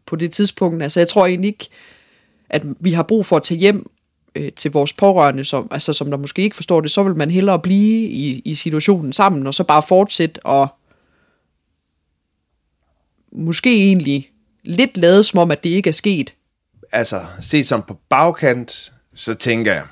på 0.05 0.15
det 0.15 0.31
tidspunkt. 0.31 0.83
Altså, 0.83 0.99
jeg 0.99 1.07
tror 1.07 1.25
egentlig 1.25 1.47
ikke, 1.47 1.69
at 2.49 2.63
vi 2.79 2.91
har 2.91 3.03
brug 3.03 3.25
for 3.25 3.35
at 3.35 3.43
tage 3.43 3.59
hjem 3.59 3.89
øh, 4.35 4.51
til 4.51 4.71
vores 4.71 4.93
pårørende, 4.93 5.43
som, 5.43 5.67
altså, 5.71 5.93
som 5.93 6.09
der 6.09 6.17
måske 6.17 6.41
ikke 6.41 6.55
forstår 6.55 6.81
det, 6.81 6.91
så 6.91 7.03
vil 7.03 7.17
man 7.17 7.31
hellere 7.31 7.59
blive 7.59 8.09
i, 8.09 8.41
i 8.45 8.55
situationen 8.55 9.13
sammen, 9.13 9.47
og 9.47 9.53
så 9.53 9.63
bare 9.63 9.83
fortsætte 9.83 10.45
og 10.45 10.67
måske 13.31 13.87
egentlig 13.87 14.30
lidt 14.63 14.97
lavet 14.97 15.25
som 15.25 15.39
om, 15.39 15.51
at 15.51 15.63
det 15.63 15.69
ikke 15.69 15.87
er 15.87 15.93
sket, 15.93 16.33
altså, 16.91 17.25
set 17.41 17.67
som 17.67 17.81
på 17.81 17.97
bagkant, 18.09 18.93
så 19.15 19.33
tænker 19.33 19.73
jeg, 19.73 19.83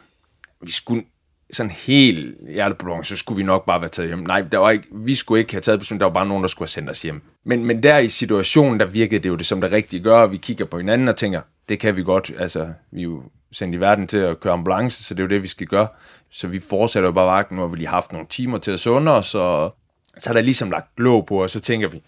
vi 0.61 0.71
skulle 0.71 1.03
sådan 1.51 1.71
helt 1.71 2.35
hjerteblående, 2.49 3.05
så 3.05 3.15
skulle 3.17 3.37
vi 3.37 3.43
nok 3.43 3.65
bare 3.65 3.81
være 3.81 3.89
taget 3.89 4.09
hjem. 4.09 4.19
Nej, 4.19 4.41
der 4.41 4.57
var 4.57 4.69
ikke, 4.69 4.87
vi 4.91 5.15
skulle 5.15 5.39
ikke 5.39 5.53
have 5.53 5.61
taget 5.61 5.79
beslutningen, 5.79 5.99
der 5.99 6.05
var 6.05 6.13
bare 6.13 6.27
nogen, 6.27 6.43
der 6.43 6.47
skulle 6.47 6.67
have 6.67 6.71
sendt 6.71 6.89
os 6.89 7.01
hjem. 7.01 7.21
Men, 7.43 7.65
men 7.65 7.83
der 7.83 7.97
i 7.97 8.09
situationen, 8.09 8.79
der 8.79 8.85
virkede 8.85 9.23
det 9.23 9.29
jo 9.29 9.35
det 9.35 9.45
som 9.45 9.61
det 9.61 9.71
rigtige 9.71 10.03
gør, 10.03 10.17
og 10.17 10.31
vi 10.31 10.37
kigger 10.37 10.65
på 10.65 10.77
hinanden 10.77 11.07
og 11.07 11.15
tænker, 11.15 11.41
det 11.69 11.79
kan 11.79 11.95
vi 11.95 12.03
godt, 12.03 12.31
altså 12.39 12.69
vi 12.91 12.99
er 12.99 13.03
jo 13.03 13.23
sendt 13.51 13.75
i 13.75 13.79
verden 13.79 14.07
til 14.07 14.17
at 14.17 14.39
køre 14.39 14.53
ambulance, 14.53 15.03
så 15.03 15.13
det 15.13 15.19
er 15.19 15.23
jo 15.23 15.29
det, 15.29 15.43
vi 15.43 15.47
skal 15.47 15.67
gøre. 15.67 15.87
Så 16.31 16.47
vi 16.47 16.59
fortsætter 16.59 17.07
jo 17.07 17.13
bare 17.13 17.27
vagten, 17.27 17.55
nu 17.55 17.61
har 17.61 17.69
vi 17.69 17.77
lige 17.77 17.87
haft 17.87 18.11
nogle 18.11 18.27
timer 18.29 18.57
til 18.57 18.71
at 18.71 18.79
sunde 18.79 19.11
os, 19.11 19.35
og 19.35 19.75
så 20.17 20.29
er 20.29 20.33
der 20.33 20.41
ligesom 20.41 20.71
lagt 20.71 20.99
låg 20.99 21.25
på, 21.25 21.43
og 21.43 21.49
så 21.49 21.59
tænker 21.59 21.87
vi, 21.87 22.01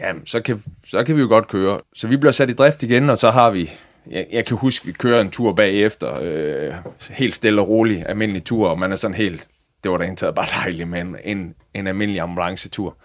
jamen, 0.00 0.26
så 0.26 0.40
kan, 0.40 0.62
så 0.84 1.04
kan 1.04 1.16
vi 1.16 1.20
jo 1.20 1.28
godt 1.28 1.48
køre. 1.48 1.80
Så 1.94 2.08
vi 2.08 2.16
bliver 2.16 2.32
sat 2.32 2.50
i 2.50 2.52
drift 2.52 2.82
igen, 2.82 3.10
og 3.10 3.18
så 3.18 3.30
har 3.30 3.50
vi, 3.50 3.70
jeg, 4.06 4.26
jeg 4.32 4.46
kan 4.46 4.56
huske, 4.56 4.86
vi 4.86 4.92
kører 4.92 5.20
en 5.20 5.30
tur 5.30 5.52
bagefter, 5.52 6.18
øh, 6.22 6.74
helt 7.10 7.34
stille 7.34 7.60
og 7.60 7.68
rolig, 7.68 8.04
almindelig 8.06 8.44
tur, 8.44 8.68
og 8.68 8.78
man 8.78 8.92
er 8.92 8.96
sådan 8.96 9.14
helt, 9.14 9.48
det 9.84 9.90
var 9.90 9.98
da 9.98 10.04
indtaget 10.04 10.34
bare 10.34 10.46
dejligt 10.62 10.88
med 10.88 11.00
en, 11.00 11.16
en, 11.24 11.54
en 11.74 11.86
almindelig 11.86 12.20
ambulancetur. 12.20 12.96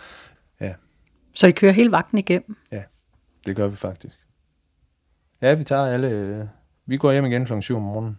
Ja. 0.61 0.73
Så 1.33 1.47
I 1.47 1.51
kører 1.51 1.71
hele 1.71 1.91
vagten 1.91 2.17
igennem? 2.17 2.57
Ja, 2.71 2.83
det 3.45 3.55
gør 3.55 3.67
vi 3.67 3.75
faktisk. 3.75 4.15
Ja, 5.41 5.53
vi 5.53 5.63
tager 5.63 5.85
alle, 5.85 6.09
øh, 6.09 6.45
vi 6.85 6.97
går 6.97 7.11
hjem 7.11 7.25
igen 7.25 7.45
kl. 7.45 7.61
7 7.61 7.75
om 7.75 7.81
morgenen. 7.81 8.17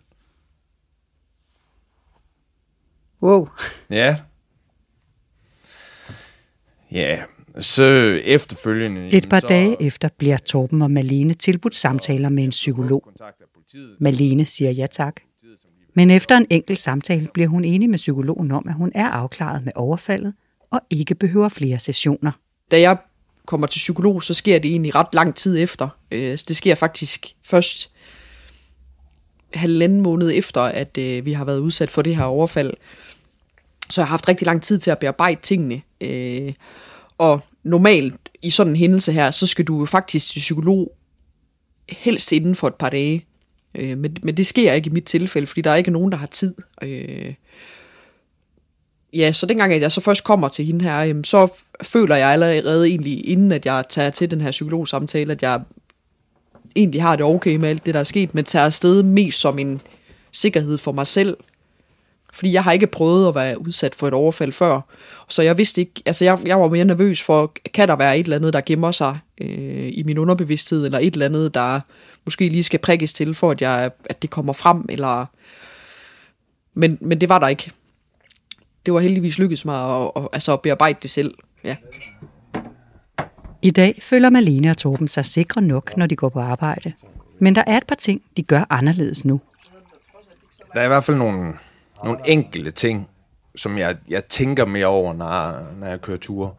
Wow. 3.22 3.48
Ja. 3.90 4.16
Ja, 6.90 7.24
så 7.60 7.84
efterfølgende... 8.24 9.08
Et 9.12 9.28
par 9.28 9.40
så, 9.40 9.46
dage 9.46 9.82
efter 9.82 10.08
bliver 10.18 10.36
Torben 10.36 10.82
og 10.82 10.90
Malene 10.90 11.34
tilbudt 11.34 11.74
samtaler 11.74 12.28
med 12.28 12.44
en 12.44 12.50
psykolog. 12.50 13.08
Malene 14.00 14.44
siger 14.44 14.70
ja 14.70 14.86
tak. 14.86 15.20
Men 15.94 16.10
efter 16.10 16.36
en 16.36 16.46
enkelt 16.50 16.78
samtale 16.78 17.28
bliver 17.34 17.48
hun 17.48 17.64
enig 17.64 17.90
med 17.90 17.98
psykologen 17.98 18.50
om, 18.50 18.64
at 18.68 18.74
hun 18.74 18.92
er 18.94 19.06
afklaret 19.06 19.64
med 19.64 19.72
overfaldet 19.74 20.34
og 20.70 20.80
ikke 20.90 21.14
behøver 21.14 21.48
flere 21.48 21.78
sessioner. 21.78 22.32
Da 22.70 22.80
jeg 22.80 22.96
kommer 23.46 23.66
til 23.66 23.78
psykolog, 23.78 24.22
så 24.22 24.34
sker 24.34 24.58
det 24.58 24.70
egentlig 24.70 24.94
ret 24.94 25.14
lang 25.14 25.34
tid 25.34 25.58
efter. 25.58 25.88
Øh, 26.10 26.38
så 26.38 26.44
det 26.48 26.56
sker 26.56 26.74
faktisk 26.74 27.26
først 27.44 27.90
halvanden 29.54 30.00
måned 30.00 30.32
efter, 30.34 30.60
at 30.60 30.98
øh, 30.98 31.24
vi 31.24 31.32
har 31.32 31.44
været 31.44 31.58
udsat 31.58 31.90
for 31.90 32.02
det 32.02 32.16
her 32.16 32.24
overfald. 32.24 32.74
Så 33.90 34.00
jeg 34.00 34.06
har 34.06 34.10
haft 34.10 34.28
rigtig 34.28 34.46
lang 34.46 34.62
tid 34.62 34.78
til 34.78 34.90
at 34.90 34.98
bearbejde 34.98 35.40
tingene. 35.42 35.82
Og 37.18 37.40
normalt 37.62 38.28
i 38.42 38.50
sådan 38.50 38.72
en 38.72 38.76
hændelse 38.76 39.12
her, 39.12 39.30
så 39.30 39.46
skal 39.46 39.64
du 39.64 39.78
jo 39.78 39.84
faktisk 39.84 40.32
til 40.32 40.38
psykolog 40.38 40.92
helst 41.88 42.32
inden 42.32 42.54
for 42.54 42.66
et 42.66 42.74
par 42.74 42.90
dage. 42.90 43.26
Øh, 43.74 43.98
men, 43.98 44.16
men 44.22 44.36
det 44.36 44.46
sker 44.46 44.72
ikke 44.72 44.90
i 44.90 44.92
mit 44.92 45.04
tilfælde, 45.04 45.46
fordi 45.46 45.60
der 45.60 45.70
er 45.70 45.76
ikke 45.76 45.90
nogen, 45.90 46.12
der 46.12 46.18
har 46.18 46.26
tid. 46.26 46.54
Øh, 46.82 47.34
ja, 49.12 49.32
så 49.32 49.46
dengang, 49.46 49.72
at 49.72 49.80
jeg 49.80 49.92
så 49.92 50.00
først 50.00 50.24
kommer 50.24 50.48
til 50.48 50.64
hende 50.64 50.84
her, 50.84 51.00
jamen, 51.00 51.24
så 51.24 51.48
føler 51.82 52.16
jeg 52.16 52.28
allerede 52.28 52.88
egentlig, 52.88 53.28
inden 53.28 53.52
at 53.52 53.66
jeg 53.66 53.84
tager 53.88 54.10
til 54.10 54.30
den 54.30 54.40
her 54.40 54.50
psykologsamtale, 54.50 55.32
at 55.32 55.42
jeg 55.42 55.60
egentlig 56.76 57.02
har 57.02 57.16
det 57.16 57.26
okay 57.26 57.56
med 57.56 57.68
alt 57.68 57.86
det, 57.86 57.94
der 57.94 58.00
er 58.00 58.04
sket, 58.04 58.34
men 58.34 58.44
tager 58.44 58.64
afsted 58.64 59.02
mest 59.02 59.40
som 59.40 59.58
en 59.58 59.80
sikkerhed 60.32 60.78
for 60.78 60.92
mig 60.92 61.06
selv. 61.06 61.36
Fordi 62.36 62.52
jeg 62.52 62.64
har 62.64 62.72
ikke 62.72 62.86
prøvet 62.86 63.28
at 63.28 63.34
være 63.34 63.60
udsat 63.60 63.94
for 63.94 64.08
et 64.08 64.14
overfald 64.14 64.52
før. 64.52 64.80
Så 65.28 65.42
jeg 65.42 65.58
vidste 65.58 65.80
ikke, 65.80 66.02
altså 66.06 66.24
jeg, 66.24 66.38
jeg 66.46 66.60
var 66.60 66.68
mere 66.68 66.84
nervøs 66.84 67.22
for, 67.22 67.52
kan 67.74 67.88
der 67.88 67.96
være 67.96 68.18
et 68.18 68.24
eller 68.24 68.36
andet, 68.36 68.52
der 68.52 68.60
gemmer 68.66 68.92
sig 68.92 69.18
øh, 69.40 69.88
i 69.92 70.02
min 70.06 70.18
underbevidsthed, 70.18 70.84
eller 70.84 70.98
et 70.98 71.12
eller 71.12 71.26
andet, 71.26 71.54
der 71.54 71.80
måske 72.24 72.48
lige 72.48 72.62
skal 72.62 72.80
prikkes 72.80 73.12
til, 73.12 73.34
for 73.34 73.50
at, 73.50 73.62
jeg, 73.62 73.90
at 74.10 74.22
det 74.22 74.30
kommer 74.30 74.52
frem, 74.52 74.84
eller... 74.88 75.26
Men, 76.74 76.98
men 77.00 77.20
det 77.20 77.28
var 77.28 77.38
der 77.38 77.48
ikke. 77.48 77.70
Det 78.86 78.94
var 78.94 79.00
heldigvis 79.00 79.38
lykkedes 79.38 79.64
mig 79.64 80.02
at, 80.02 80.10
at, 80.16 80.28
altså 80.32 80.52
at 80.52 80.62
bearbejde 80.62 80.98
det 81.02 81.10
selv. 81.10 81.34
Ja. 81.64 81.76
I 83.62 83.70
dag 83.70 83.98
føler 84.02 84.30
Malene 84.30 84.70
og 84.70 84.76
Torben 84.76 85.08
sig 85.08 85.24
sikre 85.24 85.62
nok, 85.62 85.96
når 85.96 86.06
de 86.06 86.16
går 86.16 86.28
på 86.28 86.40
arbejde. 86.40 86.92
Men 87.38 87.54
der 87.54 87.62
er 87.66 87.76
et 87.76 87.86
par 87.86 87.94
ting, 87.94 88.22
de 88.36 88.42
gør 88.42 88.64
anderledes 88.70 89.24
nu. 89.24 89.40
Der 90.74 90.80
er 90.80 90.84
i 90.84 90.88
hvert 90.88 91.04
fald 91.04 91.16
nogle, 91.16 91.52
nogle 92.04 92.20
enkelte 92.24 92.70
ting, 92.70 93.08
som 93.56 93.78
jeg, 93.78 93.96
jeg 94.08 94.24
tænker 94.24 94.64
mere 94.64 94.86
over, 94.86 95.12
når, 95.12 95.66
når 95.80 95.86
jeg 95.86 96.00
kører 96.00 96.18
ture. 96.18 96.54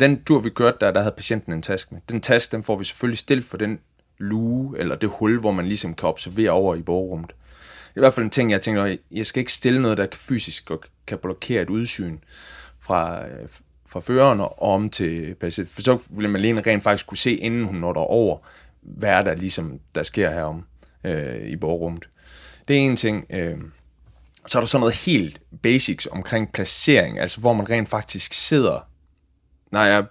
Den 0.00 0.24
tur, 0.24 0.40
vi 0.40 0.50
kørte 0.50 0.76
der, 0.80 0.90
der 0.90 1.00
havde 1.00 1.14
patienten 1.16 1.52
en 1.52 1.62
taske 1.62 1.94
med. 1.94 2.00
Den 2.08 2.20
taske, 2.20 2.56
den 2.56 2.64
får 2.64 2.76
vi 2.76 2.84
selvfølgelig 2.84 3.18
stillet 3.18 3.44
for 3.44 3.56
den 3.56 3.78
luge, 4.18 4.78
eller 4.78 4.96
det 4.96 5.08
hul, 5.08 5.40
hvor 5.40 5.52
man 5.52 5.66
ligesom 5.66 5.94
kan 5.94 6.08
observere 6.08 6.50
over 6.50 6.74
i 6.74 6.82
borgerummet. 6.82 7.28
Det 7.28 7.96
er 7.96 8.00
i 8.00 8.04
hvert 8.04 8.14
fald 8.14 8.24
en 8.24 8.30
ting, 8.30 8.50
jeg 8.50 8.62
tænker, 8.62 8.96
jeg 9.10 9.26
skal 9.26 9.40
ikke 9.40 9.52
stille 9.52 9.82
noget, 9.82 9.98
der 9.98 10.06
fysisk 10.12 10.70
kan 11.06 11.18
blokere 11.18 11.62
et 11.62 11.70
udsyn 11.70 12.18
fra, 12.80 13.22
fra 13.86 14.00
føreren 14.00 14.40
og 14.40 14.62
om 14.62 14.90
til 14.90 15.34
patienten. 15.34 15.74
For 15.74 15.82
så 15.82 15.98
vil 16.10 16.30
Malene 16.30 16.62
rent 16.66 16.82
faktisk 16.82 17.06
kunne 17.06 17.18
se, 17.18 17.34
inden 17.34 17.64
hun 17.64 17.76
når 17.76 17.92
derover, 17.92 18.38
hvad 18.80 19.10
er 19.10 19.22
der 19.22 19.34
ligesom, 19.34 19.80
der 19.94 20.02
sker 20.02 20.30
herom 20.30 20.64
øh, 21.04 21.48
i 21.48 21.56
borgerummet. 21.56 22.08
Det 22.68 22.76
er 22.76 22.80
en 22.80 22.96
ting. 22.96 23.26
Øh, 23.30 23.58
så 24.46 24.58
er 24.58 24.60
der 24.60 24.66
sådan 24.66 24.80
noget 24.80 24.96
helt 24.96 25.40
basics 25.62 26.06
omkring 26.06 26.52
placering, 26.52 27.20
altså 27.20 27.40
hvor 27.40 27.52
man 27.52 27.70
rent 27.70 27.88
faktisk 27.88 28.32
sidder, 28.32 28.86
når 29.72 29.82
jeg 29.82 30.04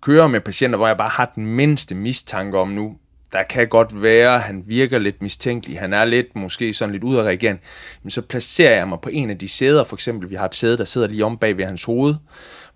kører 0.00 0.26
med 0.26 0.40
patienter, 0.40 0.76
hvor 0.76 0.86
jeg 0.86 0.96
bare 0.96 1.08
har 1.08 1.32
den 1.34 1.46
mindste 1.46 1.94
mistanke 1.94 2.58
om 2.58 2.68
nu, 2.68 2.96
der 3.32 3.42
kan 3.42 3.68
godt 3.68 4.02
være, 4.02 4.34
at 4.34 4.40
han 4.40 4.62
virker 4.66 4.98
lidt 4.98 5.22
mistænkelig, 5.22 5.78
han 5.80 5.92
er 5.92 6.04
lidt, 6.04 6.36
måske 6.36 6.74
sådan 6.74 6.92
lidt 6.92 7.04
udadreagerende, 7.04 7.62
men 8.02 8.10
så 8.10 8.22
placerer 8.22 8.76
jeg 8.76 8.88
mig 8.88 8.98
på 9.02 9.08
en 9.12 9.30
af 9.30 9.38
de 9.38 9.48
sæder, 9.48 9.84
for 9.84 9.96
eksempel, 9.96 10.30
vi 10.30 10.34
har 10.34 10.44
et 10.44 10.54
sæde, 10.54 10.78
der 10.78 10.84
sidder 10.84 11.06
lige 11.06 11.24
om 11.24 11.38
bag 11.38 11.56
ved 11.56 11.64
hans 11.64 11.84
hoved, 11.84 12.14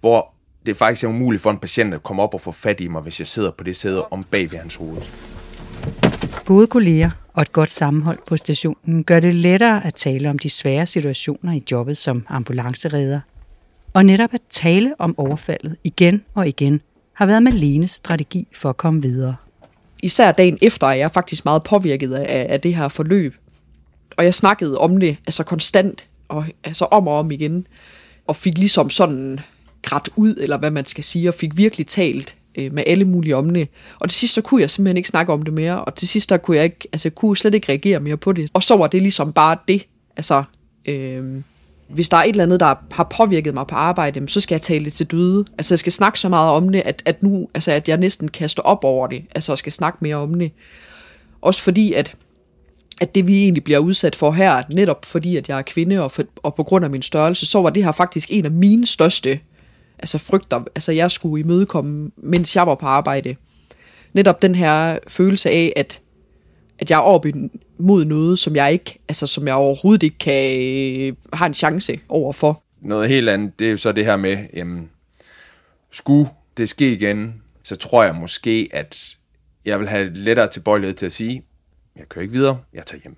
hvor 0.00 0.34
det 0.66 0.76
faktisk 0.76 1.04
er 1.04 1.08
umuligt 1.08 1.42
for 1.42 1.50
en 1.50 1.58
patient 1.58 1.94
at 1.94 2.02
komme 2.02 2.22
op 2.22 2.34
og 2.34 2.40
få 2.40 2.52
fat 2.52 2.80
i 2.80 2.88
mig, 2.88 3.02
hvis 3.02 3.20
jeg 3.20 3.26
sidder 3.26 3.50
på 3.50 3.64
det 3.64 3.76
sæde 3.76 4.04
om 4.04 4.24
bag 4.24 4.52
ved 4.52 4.58
hans 4.58 4.74
hoved. 4.74 5.02
Gode 6.44 6.66
kolleger 6.66 7.10
og 7.32 7.42
et 7.42 7.52
godt 7.52 7.70
sammenhold 7.70 8.18
på 8.26 8.36
stationen 8.36 9.04
gør 9.04 9.20
det 9.20 9.34
lettere 9.34 9.86
at 9.86 9.94
tale 9.94 10.30
om 10.30 10.38
de 10.38 10.50
svære 10.50 10.86
situationer 10.86 11.52
i 11.52 11.62
jobbet 11.70 11.98
som 11.98 12.26
ambulanceredder. 12.28 13.20
Og 13.92 14.04
netop 14.04 14.34
at 14.34 14.40
tale 14.50 14.94
om 14.98 15.18
overfaldet 15.18 15.76
igen 15.84 16.22
og 16.34 16.48
igen 16.48 16.80
har 17.12 17.26
været 17.26 17.42
Malenes 17.42 17.90
strategi 17.90 18.48
for 18.54 18.68
at 18.68 18.76
komme 18.76 19.02
videre. 19.02 19.36
Især 20.02 20.32
dagen 20.32 20.58
efter 20.62 20.86
er 20.86 20.94
jeg 20.94 21.10
faktisk 21.10 21.44
meget 21.44 21.62
påvirket 21.62 22.14
af, 22.14 22.46
af 22.50 22.60
det 22.60 22.76
her 22.76 22.88
forløb. 22.88 23.34
Og 24.16 24.24
jeg 24.24 24.34
snakkede 24.34 24.78
om 24.78 25.00
det 25.00 25.16
altså 25.26 25.44
konstant, 25.44 26.06
og 26.28 26.44
altså 26.64 26.84
om 26.84 27.08
og 27.08 27.18
om 27.18 27.30
igen, 27.30 27.66
og 28.26 28.36
fik 28.36 28.58
ligesom 28.58 28.90
sådan 28.90 29.40
grædt 29.82 30.08
ud, 30.16 30.34
eller 30.40 30.58
hvad 30.58 30.70
man 30.70 30.84
skal 30.86 31.04
sige, 31.04 31.28
og 31.28 31.34
fik 31.34 31.56
virkelig 31.56 31.86
talt 31.86 32.36
øh, 32.54 32.72
med 32.72 32.82
alle 32.86 33.04
mulige 33.04 33.36
omne. 33.36 33.66
Og 33.98 34.08
til 34.10 34.18
sidst 34.18 34.34
så 34.34 34.42
kunne 34.42 34.60
jeg 34.60 34.70
simpelthen 34.70 34.96
ikke 34.96 35.08
snakke 35.08 35.32
om 35.32 35.42
det 35.42 35.52
mere, 35.52 35.84
og 35.84 35.94
til 35.94 36.08
sidst 36.08 36.30
der 36.30 36.36
kunne 36.36 36.56
jeg 36.56 36.64
ikke, 36.64 36.88
altså 36.92 37.08
jeg 37.08 37.14
kunne 37.14 37.36
slet 37.36 37.54
ikke 37.54 37.68
reagere 37.68 38.00
mere 38.00 38.16
på 38.16 38.32
det. 38.32 38.50
Og 38.54 38.62
så 38.62 38.76
var 38.76 38.86
det 38.86 39.02
ligesom 39.02 39.32
bare 39.32 39.56
det, 39.68 39.86
altså... 40.16 40.44
Øh, 40.86 41.42
hvis 41.88 42.08
der 42.08 42.16
er 42.16 42.22
et 42.22 42.28
eller 42.28 42.42
andet, 42.42 42.60
der 42.60 42.74
har 42.90 43.04
påvirket 43.04 43.54
mig 43.54 43.66
på 43.66 43.74
arbejde, 43.74 44.28
så 44.28 44.40
skal 44.40 44.54
jeg 44.54 44.62
tale 44.62 44.84
det 44.84 44.92
til 44.92 45.06
døde. 45.06 45.44
Altså, 45.58 45.74
jeg 45.74 45.78
skal 45.78 45.92
snakke 45.92 46.20
så 46.20 46.28
meget 46.28 46.52
om 46.52 46.68
det, 46.68 46.82
at, 46.84 47.02
at 47.04 47.22
nu, 47.22 47.48
altså, 47.54 47.72
at 47.72 47.88
jeg 47.88 47.96
næsten 47.96 48.28
kaster 48.28 48.62
op 48.62 48.84
over 48.84 49.06
det. 49.06 49.24
Altså, 49.34 49.52
jeg 49.52 49.58
skal 49.58 49.72
snakke 49.72 49.98
mere 50.00 50.16
om 50.16 50.34
det. 50.34 50.52
Også 51.42 51.62
fordi, 51.62 51.92
at, 51.92 52.14
at 53.00 53.14
det 53.14 53.26
vi 53.26 53.42
egentlig 53.42 53.64
bliver 53.64 53.78
udsat 53.78 54.16
for 54.16 54.32
her, 54.32 54.62
netop 54.70 55.04
fordi, 55.04 55.36
at 55.36 55.48
jeg 55.48 55.58
er 55.58 55.62
kvinde, 55.62 56.02
og, 56.02 56.12
for, 56.12 56.22
og 56.36 56.54
på 56.54 56.62
grund 56.62 56.84
af 56.84 56.90
min 56.90 57.02
størrelse, 57.02 57.46
så 57.46 57.62
var 57.62 57.70
det 57.70 57.84
her 57.84 57.92
faktisk 57.92 58.28
en 58.32 58.44
af 58.44 58.50
mine 58.50 58.86
største 58.86 59.40
altså 60.04 60.18
frygter, 60.18 60.64
altså 60.74 60.92
jeg 60.92 61.10
skulle 61.10 61.44
imødekomme, 61.44 62.10
mens 62.16 62.56
jeg 62.56 62.66
var 62.66 62.74
på 62.74 62.86
arbejde. 62.86 63.36
Netop 64.12 64.42
den 64.42 64.54
her 64.54 64.98
følelse 65.08 65.50
af, 65.50 65.72
at, 65.76 66.00
at 66.78 66.90
jeg 66.90 66.96
er 66.96 67.00
oppe 67.00 67.32
mod 67.78 68.04
noget, 68.04 68.38
som 68.38 68.56
jeg 68.56 68.72
ikke, 68.72 68.98
altså 69.08 69.26
som 69.26 69.46
jeg 69.46 69.54
overhovedet 69.54 70.02
ikke 70.02 70.18
kan 70.18 70.60
øh, 70.60 71.14
have 71.32 71.46
en 71.46 71.54
chance 71.54 72.00
overfor. 72.08 72.62
Noget 72.80 73.08
helt 73.08 73.28
andet, 73.28 73.58
det 73.58 73.66
er 73.66 73.70
jo 73.70 73.76
så 73.76 73.92
det 73.92 74.04
her 74.04 74.16
med, 74.16 74.38
jamen, 74.54 74.90
skulle 75.90 76.30
det 76.56 76.68
ske 76.68 76.92
igen, 76.92 77.42
så 77.62 77.76
tror 77.76 78.04
jeg 78.04 78.14
måske, 78.14 78.68
at 78.72 79.16
jeg 79.64 79.80
vil 79.80 79.88
have 79.88 80.10
lettere 80.14 80.48
tilbøjelighed 80.48 80.94
til 80.94 81.06
at 81.06 81.12
sige, 81.12 81.44
jeg 81.96 82.08
kører 82.08 82.22
ikke 82.22 82.34
videre, 82.34 82.58
jeg 82.72 82.86
tager 82.86 83.00
hjem. 83.02 83.16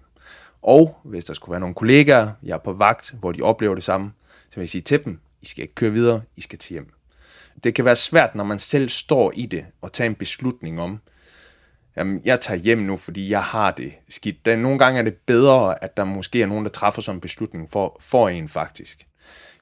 Og 0.62 0.96
hvis 1.05 1.25
der 1.25 1.35
skulle 1.35 1.53
være 1.53 1.61
nogle 1.61 1.75
kollegaer, 1.75 2.31
jeg 2.42 2.55
er 2.55 2.59
på 2.64 2.72
vagt, 2.72 3.14
hvor 3.20 3.33
de 3.33 3.42
oplever 3.42 3.75
det 3.75 3.85
samme, 3.85 4.12
så 4.51 4.55
vil 4.57 4.62
jeg 4.62 4.68
sige 4.68 4.83
til 4.83 5.05
dem, 5.05 5.18
i 5.42 5.46
skal 5.46 5.62
ikke 5.62 5.75
køre 5.75 5.92
videre, 5.92 6.22
I 6.37 6.40
skal 6.40 6.59
til 6.59 6.72
hjem. 6.72 6.92
Det 7.64 7.75
kan 7.75 7.85
være 7.85 7.96
svært, 7.96 8.35
når 8.35 8.44
man 8.44 8.59
selv 8.59 8.88
står 8.88 9.33
i 9.35 9.46
det, 9.46 9.64
og 9.81 9.92
tage 9.92 10.07
en 10.07 10.14
beslutning 10.14 10.81
om, 10.81 10.99
jamen, 11.96 12.20
jeg 12.25 12.40
tager 12.40 12.61
hjem 12.61 12.79
nu, 12.79 12.96
fordi 12.96 13.31
jeg 13.31 13.42
har 13.42 13.70
det 13.70 13.92
skidt. 14.09 14.44
Der, 14.44 14.57
nogle 14.57 14.79
gange 14.79 15.01
er 15.01 15.05
det 15.05 15.18
bedre, 15.27 15.85
at 15.85 15.96
der 15.96 16.05
måske 16.05 16.42
er 16.42 16.46
nogen, 16.46 16.64
der 16.64 16.70
træffer 16.70 17.03
sådan 17.03 17.16
en 17.16 17.20
beslutning 17.20 17.70
for, 17.70 17.96
for 18.01 18.29
en 18.29 18.49
faktisk. 18.49 19.07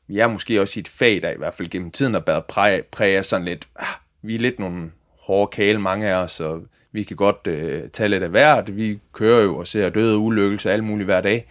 Vi 0.07 0.19
er 0.19 0.29
måske 0.29 0.61
også 0.61 0.79
i 0.79 0.81
et 0.81 0.89
fag, 0.89 1.23
der 1.23 1.31
i 1.31 1.37
hvert 1.39 1.55
fald 1.55 1.69
gennem 1.69 1.91
tiden 1.91 2.15
har 2.15 2.23
været 2.27 2.45
præget 2.45 2.87
præg 2.87 3.17
af 3.17 3.25
sådan 3.25 3.45
lidt, 3.45 3.69
ah, 3.77 3.87
vi 4.23 4.35
er 4.35 4.39
lidt 4.39 4.59
nogle 4.59 4.91
hårde 5.21 5.51
kale, 5.51 5.79
mange 5.79 6.09
af 6.09 6.15
os, 6.15 6.41
og 6.41 6.63
Vi 6.95 7.03
kan 7.03 7.17
godt 7.17 7.47
øh, 7.47 7.91
tage 7.91 8.09
lidt 8.09 8.23
af 8.23 8.29
hvert. 8.29 8.77
Vi 8.77 8.99
kører 9.13 9.43
jo 9.43 9.57
og 9.57 9.67
ser 9.67 9.89
døde 9.89 10.19
ulykkelse 10.19 10.73
alt 10.73 10.85
muligt 10.85 11.07
hver 11.07 11.21
dag. 11.21 11.47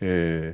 Øh, 0.00 0.52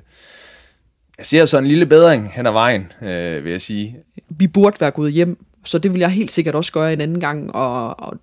jeg 1.18 1.26
ser 1.26 1.44
så 1.44 1.58
en 1.58 1.66
lille 1.66 1.86
bedring 1.86 2.30
hen 2.32 2.46
ad 2.46 2.52
vejen, 2.52 2.92
øh, 3.02 3.44
vil 3.44 3.50
jeg 3.50 3.60
sige. 3.60 3.96
Vi 4.28 4.46
burde 4.46 4.80
være 4.80 4.90
gået 4.90 5.12
hjem, 5.12 5.44
så 5.64 5.78
det 5.78 5.92
vil 5.92 6.00
jeg 6.00 6.10
helt 6.10 6.32
sikkert 6.32 6.54
også 6.54 6.72
gøre 6.72 6.92
en 6.92 7.00
anden 7.00 7.20
gang, 7.20 7.54
og, 7.54 8.00
og, 8.00 8.16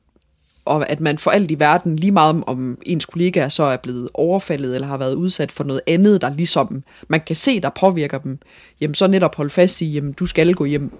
og 0.66 0.90
at 0.90 1.00
man 1.00 1.18
for 1.18 1.32
alt 1.32 1.52
i 1.52 1.60
verden, 1.60 1.96
lige 1.96 2.12
meget 2.12 2.44
om 2.48 2.78
ens 2.86 3.06
kollegaer 3.06 3.50
så 3.50 3.64
er 3.64 3.78
blevet 3.78 4.10
overfaldet, 4.14 4.76
eller 4.76 4.88
har 4.88 4.98
været 4.98 5.14
udsat 5.14 5.52
for 5.52 5.64
noget 5.64 5.82
andet, 5.88 6.22
der 6.22 6.30
ligesom 6.34 6.84
man 7.08 7.22
kan 7.22 7.36
se, 7.36 7.62
der 7.62 7.70
påvirker 7.70 8.18
dem, 8.18 8.40
jamen 8.82 8.96
så 8.96 9.08
netop 9.08 9.36
hold 9.36 9.50
fast 9.50 9.82
i, 9.82 9.92
jamen 9.92 10.12
du 10.12 10.26
skal 10.26 10.54
gå 10.54 10.66
hjem. 10.66 10.92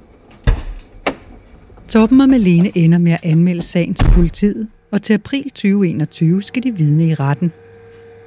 Torben 1.88 2.22
og 2.22 2.30
Malene 2.30 2.78
ender 2.78 2.98
med 2.98 3.12
at 3.12 3.20
anmelde 3.24 3.62
sagen 3.62 3.94
til 3.94 4.08
politiet, 4.14 4.68
og 4.92 5.02
til 5.02 5.14
april 5.14 5.44
2021 5.44 6.44
skal 6.44 6.64
de 6.64 6.72
vidne 6.78 7.08
i 7.08 7.14
retten. 7.14 7.52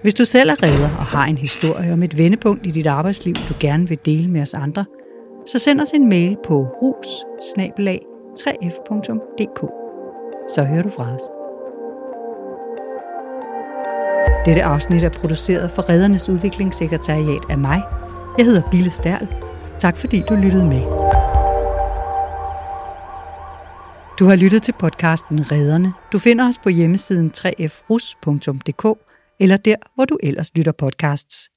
Hvis 0.03 0.15
du 0.15 0.25
selv 0.25 0.51
er 0.51 0.63
redder 0.63 0.97
og 0.99 1.07
har 1.07 1.25
en 1.25 1.39
historie 1.39 1.93
om 1.93 2.03
et 2.03 2.19
vendepunkt 2.19 2.67
i 2.67 2.71
dit 2.71 2.87
arbejdsliv, 2.87 3.35
du 3.35 3.55
gerne 3.61 3.89
vil 3.89 3.99
dele 4.05 4.29
med 4.29 4.43
os 4.43 4.55
andre, 4.55 4.85
så 5.47 5.59
send 5.59 5.81
os 5.81 5.91
en 5.91 6.09
mail 6.09 6.37
på 6.45 6.67
rus 6.83 7.07
3f.dk. 8.39 9.61
Så 10.55 10.65
hører 10.65 10.83
du 10.83 10.91
fra 10.91 11.15
os. 11.15 11.23
Dette 14.47 14.63
afsnit 14.63 15.03
er 15.03 15.09
produceret 15.09 15.71
for 15.71 15.89
Reddernes 15.89 16.29
Udviklingssekretariat 16.29 17.51
af 17.51 17.59
mig. 17.59 17.83
Jeg 18.39 18.47
hedder 18.47 18.63
Bille 18.71 18.91
Stærl. 18.91 19.29
Tak 19.79 19.97
fordi 19.97 20.23
du 20.29 20.35
lyttede 20.35 20.65
med. 20.65 20.83
Du 24.19 24.25
har 24.25 24.37
lyttet 24.37 24.63
til 24.63 24.75
podcasten 24.79 25.53
Redderne. 25.53 25.93
Du 26.13 26.19
finder 26.19 26.49
os 26.49 26.59
på 26.59 26.69
hjemmesiden 26.69 27.31
3frus.dk 27.37 29.12
eller 29.43 29.57
der, 29.57 29.77
hvor 29.95 30.05
du 30.05 30.19
ellers 30.23 30.55
lytter 30.55 30.73
podcasts. 30.73 31.52